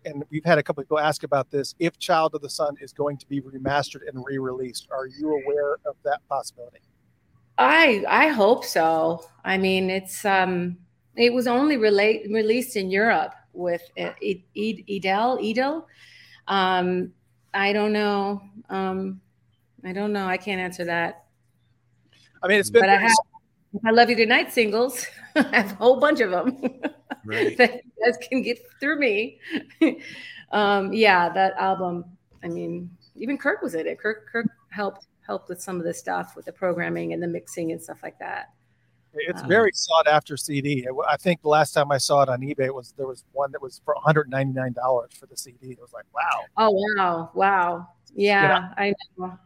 [0.05, 2.93] and we've had a couple people ask about this, if Child of the Sun is
[2.93, 4.87] going to be remastered and re-released.
[4.91, 6.79] Are you aware of that possibility?
[7.57, 9.25] I I hope so.
[9.45, 10.77] I mean, it's um,
[11.15, 15.87] it was only relate, released in Europe with Edel Edel.
[16.47, 17.13] Um,
[17.53, 18.41] I don't know.
[18.69, 19.21] Um,
[19.85, 20.25] I don't know.
[20.25, 21.25] I can't answer that.
[22.41, 22.81] I mean, it's been.
[22.81, 23.11] But I have.
[23.85, 24.15] I love you.
[24.15, 25.05] tonight singles.
[25.35, 26.57] I have a whole bunch of them
[27.25, 27.57] right.
[27.57, 29.39] that you guys can get through me.
[30.51, 32.05] um, yeah, that album.
[32.43, 33.99] I mean, even Kirk was in it.
[33.99, 37.71] Kirk Kirk helped helped with some of the stuff with the programming and the mixing
[37.71, 38.49] and stuff like that.
[39.15, 40.87] It's um, very sought after CD.
[41.07, 43.51] I think the last time I saw it on eBay it was there was one
[43.51, 45.71] that was for 199 dollars for the CD.
[45.71, 46.45] It was like wow.
[46.57, 49.37] Oh wow, wow, yeah, I know.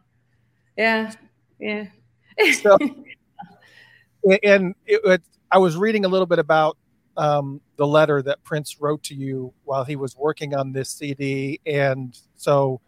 [0.76, 1.12] Yeah,
[1.58, 1.86] yeah.
[2.62, 2.78] so,
[4.42, 6.76] and it, it, I was reading a little bit about
[7.16, 11.60] um, the letter that Prince wrote to you while he was working on this CD,
[11.66, 12.80] and so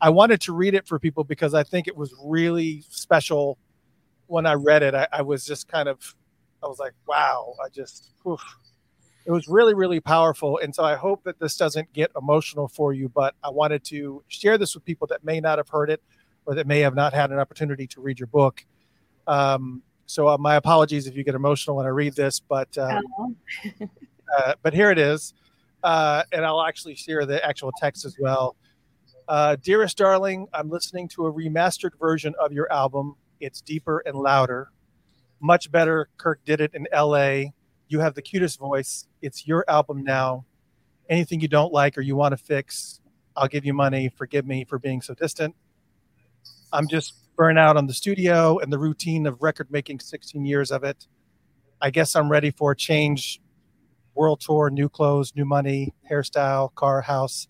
[0.00, 3.58] I wanted to read it for people because I think it was really special.
[4.28, 6.16] When I read it, I, I was just kind of
[6.62, 8.42] I was like, wow, I just, oof.
[9.24, 10.58] it was really, really powerful.
[10.62, 14.22] And so I hope that this doesn't get emotional for you, but I wanted to
[14.28, 16.02] share this with people that may not have heard it
[16.44, 18.64] or that may have not had an opportunity to read your book.
[19.26, 23.36] Um, so uh, my apologies if you get emotional when I read this, but um,
[24.38, 25.34] uh, but here it is,
[25.82, 28.56] uh, and I'll actually share the actual text as well.
[29.28, 33.16] Uh, dearest darling, I'm listening to a remastered version of your album.
[33.40, 34.70] It's deeper and louder
[35.40, 36.08] much better.
[36.16, 37.50] Kirk did it in LA.
[37.88, 39.06] You have the cutest voice.
[39.22, 40.44] It's your album now.
[41.08, 43.00] Anything you don't like or you want to fix,
[43.36, 44.10] I'll give you money.
[44.16, 45.54] Forgive me for being so distant.
[46.72, 50.70] I'm just burnt out on the studio and the routine of record making 16 years
[50.70, 51.06] of it.
[51.80, 53.40] I guess I'm ready for a change.
[54.14, 57.48] World tour, new clothes, new money, hairstyle, car, house.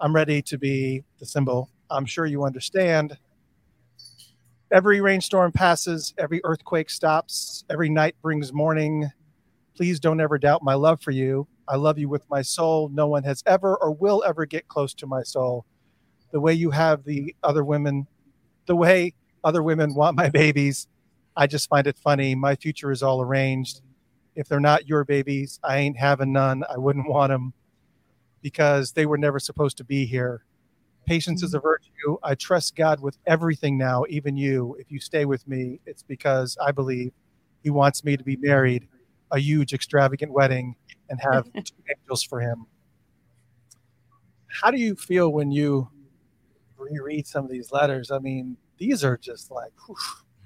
[0.00, 1.70] I'm ready to be the symbol.
[1.90, 3.18] I'm sure you understand.
[4.72, 9.10] Every rainstorm passes, every earthquake stops, every night brings morning.
[9.76, 11.46] Please don't ever doubt my love for you.
[11.68, 12.88] I love you with my soul.
[12.88, 15.66] No one has ever or will ever get close to my soul.
[16.32, 18.06] The way you have the other women,
[18.68, 20.86] the way other women want my babies,
[21.36, 22.36] I just find it funny.
[22.36, 23.80] My future is all arranged.
[24.36, 26.62] If they're not your babies, I ain't having none.
[26.72, 27.52] I wouldn't want them
[28.40, 30.44] because they were never supposed to be here.
[31.06, 31.66] Patience is a mm-hmm.
[31.66, 32.18] virtue.
[32.22, 34.76] I trust God with everything now, even you.
[34.78, 37.12] If you stay with me, it's because I believe
[37.64, 38.86] He wants me to be married,
[39.32, 40.76] a huge, extravagant wedding,
[41.08, 42.66] and have two angels for Him.
[44.46, 45.88] How do you feel when you
[46.78, 48.10] reread some of these letters?
[48.10, 49.72] I mean, these are just like,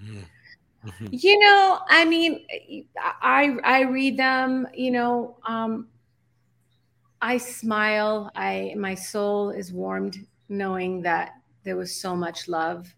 [0.02, 1.06] mm-hmm.
[1.10, 2.44] you know, I mean,
[3.04, 4.66] I I read them.
[4.74, 5.88] You know, um,
[7.20, 8.30] I smile.
[8.34, 10.18] I my soul is warmed
[10.48, 11.34] knowing that
[11.64, 12.92] there was so much love.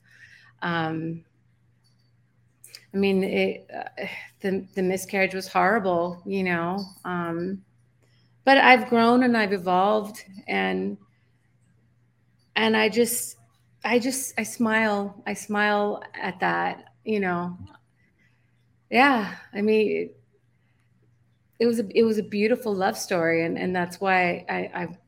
[0.62, 1.24] Um,
[2.92, 4.06] I mean, it, uh,
[4.40, 6.78] the the miscarriage was horrible, you know.
[7.04, 7.62] Um,
[8.44, 10.96] but I've grown and I've evolved, and
[12.56, 13.36] and I just,
[13.84, 15.22] I just, I smile.
[15.26, 17.56] I smile at that, you know.
[18.90, 20.10] Yeah, I mean,
[21.58, 24.98] it, was a it was a beautiful love story, and and that's why I I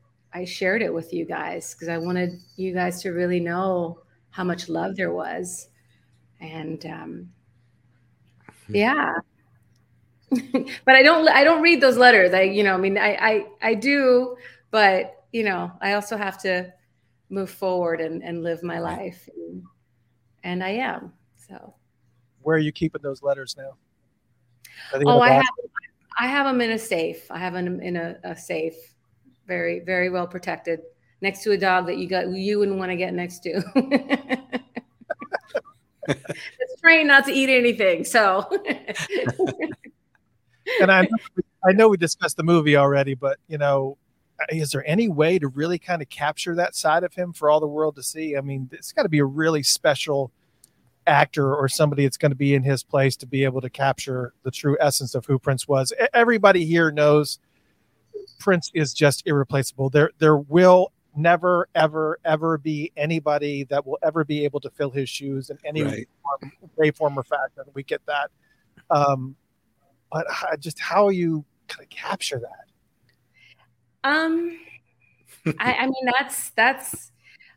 [0.40, 4.00] I shared it with you guys because I wanted you guys to really know
[4.30, 5.68] how much love there was.
[6.40, 7.30] And um,
[8.66, 8.74] hmm.
[8.74, 9.14] yeah.
[10.30, 12.34] but I don't I don't read those letters.
[12.34, 14.36] I you know, I mean I I I do,
[14.70, 16.72] but you know, I also have to
[17.28, 19.28] move forward and, and live my life.
[19.36, 19.62] And,
[20.44, 21.12] and I am.
[21.36, 21.74] So
[22.42, 23.74] where are you keeping those letters now?
[25.06, 25.44] Oh, I have
[26.18, 27.30] I have them in a safe.
[27.30, 28.74] I have them in a, a safe
[29.46, 30.80] very very well protected
[31.20, 33.62] next to a dog that you got you wouldn't want to get next to
[36.08, 38.46] it's trained not to eat anything so
[40.80, 41.08] and I,
[41.64, 43.96] I know we discussed the movie already but you know
[44.50, 47.60] is there any way to really kind of capture that side of him for all
[47.60, 50.30] the world to see i mean it's got to be a really special
[51.06, 54.34] actor or somebody that's going to be in his place to be able to capture
[54.42, 57.38] the true essence of who prince was everybody here knows
[58.38, 59.90] Prince is just irreplaceable.
[59.90, 64.90] There, there will never, ever, ever be anybody that will ever be able to fill
[64.90, 66.08] his shoes in any Right.
[66.22, 67.64] form, way, form, or fashion.
[67.74, 68.30] We get that.
[68.90, 69.36] Um,
[70.12, 70.26] but
[70.60, 72.65] just how you kind of capture that.
[74.06, 74.58] Um,
[75.58, 77.12] I, I mean that's that's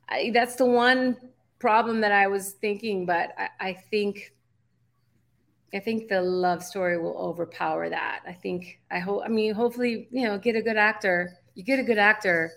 [0.09, 1.17] I, that's the one
[1.59, 4.33] problem that I was thinking, but I, I think
[5.73, 8.23] I think the love story will overpower that.
[8.25, 9.21] I think I hope.
[9.23, 11.37] I mean, hopefully, you know, get a good actor.
[11.53, 12.51] You get a good actor.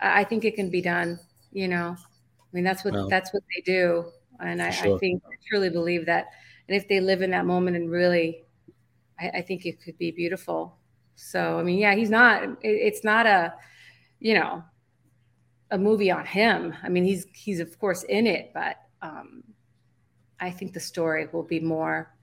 [0.00, 1.18] I, I think it can be done.
[1.52, 5.22] You know, I mean, that's what Well, that's what they do, and I, I think
[5.26, 6.26] I truly believe that.
[6.68, 8.44] And if they live in that moment and really,
[9.20, 10.79] I, I think it could be beautiful.
[11.22, 12.42] So I mean, yeah, he's not.
[12.42, 13.52] It, it's not a,
[14.20, 14.64] you know,
[15.70, 16.74] a movie on him.
[16.82, 19.44] I mean, he's he's of course in it, but um,
[20.40, 22.14] I think the story will be more.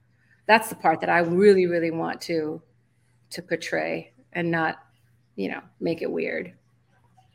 [0.47, 2.61] That's the part that I really, really want to
[3.29, 4.77] to portray and not,
[5.35, 6.53] you know, make it weird.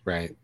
[0.05, 0.35] Right.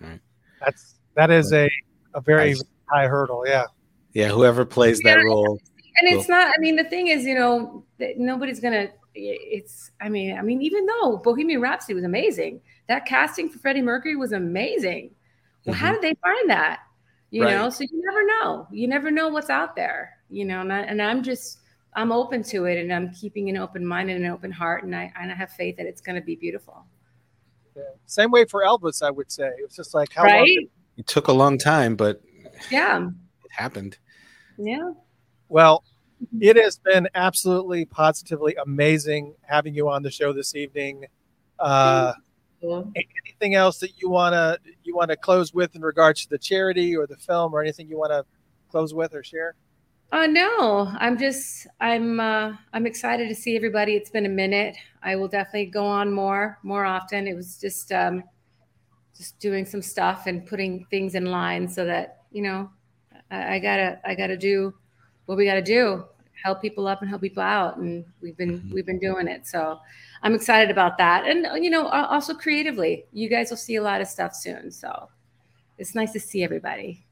[0.00, 0.20] Right.
[0.60, 1.68] That's that is a
[2.14, 2.62] a very Nice.
[2.86, 3.44] high hurdle.
[3.46, 3.64] Yeah.
[4.12, 4.28] Yeah.
[4.28, 5.58] Whoever plays that role.
[6.00, 7.84] and it's not i mean the thing is you know
[8.16, 8.88] nobody's gonna
[9.18, 13.82] it's i mean i mean even though bohemian rhapsody was amazing that casting for freddie
[13.82, 15.10] mercury was amazing
[15.66, 16.00] well how mm-hmm.
[16.00, 16.80] did they find that
[17.30, 17.50] you Right.
[17.54, 20.80] know so you never know you never know what's out there you know and, I,
[20.80, 21.58] and i'm just
[21.94, 24.94] i'm open to it and i'm keeping an open mind and an open heart and
[24.94, 26.86] i and i have faith that it's going to be beautiful
[27.76, 27.82] Yeah.
[28.06, 29.48] Same way for Elvis, I would say.
[29.48, 32.20] It was just like how long right It took a long time, but
[32.70, 33.98] yeah it happened.
[34.58, 34.92] yeah
[35.48, 35.84] Well,
[36.40, 41.06] it has been absolutely positively amazing having you on the show this evening.
[41.58, 42.12] Uh,
[42.62, 47.06] anything else that you wanna you wanna close with in regards to the charity or
[47.06, 48.24] the film or anything you want to
[48.70, 49.54] close with or share?
[50.10, 53.94] Uh, no, I'm just I'm uh, I'm excited to see everybody.
[53.94, 54.76] It's been a minute.
[55.02, 57.28] I will definitely go on more more often.
[57.28, 58.24] It was just um,
[59.16, 62.70] just doing some stuff and putting things in line so that you know
[63.30, 64.72] I, I gotta I gotta do
[65.28, 66.04] what we gotta do.
[66.42, 68.72] Help people up and help people out, and we've been Mhm.
[68.72, 69.46] we've been doing it.
[69.46, 69.78] So
[70.22, 74.00] I'm excited about that, and you know also creatively, you guys will see a lot
[74.00, 74.70] of stuff soon.
[74.70, 75.08] So
[75.76, 77.04] it's nice to see everybody,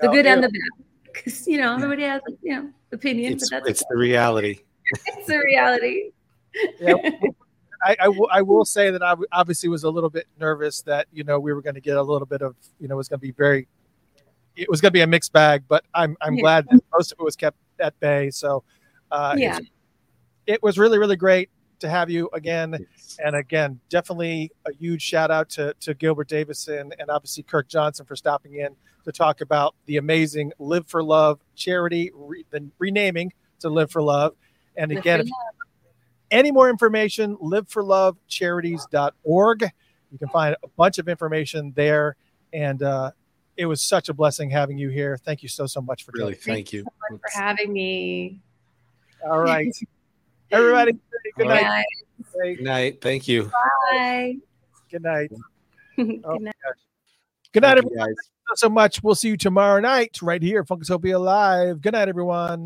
[0.00, 0.34] the Oh, good yeah.
[0.34, 3.84] and the bad, because you know everybody has you know opinions, It's, but that's it's
[3.90, 4.60] the reality.
[5.06, 6.10] it's the reality.
[6.78, 6.94] Yeah,
[7.84, 11.06] I, I, will- will say that I w- obviously was a little bit nervous that
[11.12, 13.08] you know we were going to get a little bit of you know it was
[13.08, 13.66] going to be very
[14.56, 16.42] it was going to be a mixed bag, but I'm I'm Yeah.
[16.42, 18.30] glad that most of it was kept at bay.
[18.30, 18.64] So
[19.10, 19.58] uh, yeah,
[20.46, 21.50] it was really really great
[21.80, 22.86] to have you again,
[23.24, 28.06] and again definitely a huge shout out to to Gilbert Davison and obviously Kirk Johnson
[28.06, 28.74] for stopping in
[29.04, 34.00] to talk about the amazing Live for Love charity, re, the renaming to Live for
[34.02, 34.34] Love,
[34.76, 35.20] and Live again.
[35.20, 35.30] for if
[36.30, 39.62] any more information, liveforlovecharities.org.
[40.10, 42.16] You can find a bunch of information there.
[42.52, 43.12] And uh,
[43.62, 45.16] it was such a blessing having you here.
[45.16, 46.34] Thank you so so much for really.
[46.34, 48.40] Thank, thank you, for having me.
[49.24, 49.72] All right,
[50.50, 50.92] everybody.
[51.38, 51.84] Good night.
[52.34, 53.00] Good night.
[53.00, 53.50] Thank you.
[53.90, 54.36] Bye.
[54.90, 55.30] Good night.
[55.98, 56.54] Oh, good night.
[57.52, 58.06] Good night, everyone.
[58.06, 59.02] Thank you so much.
[59.02, 61.82] We'll see you tomorrow night right here, Funkatopia Live.
[61.82, 62.64] Good night, everyone.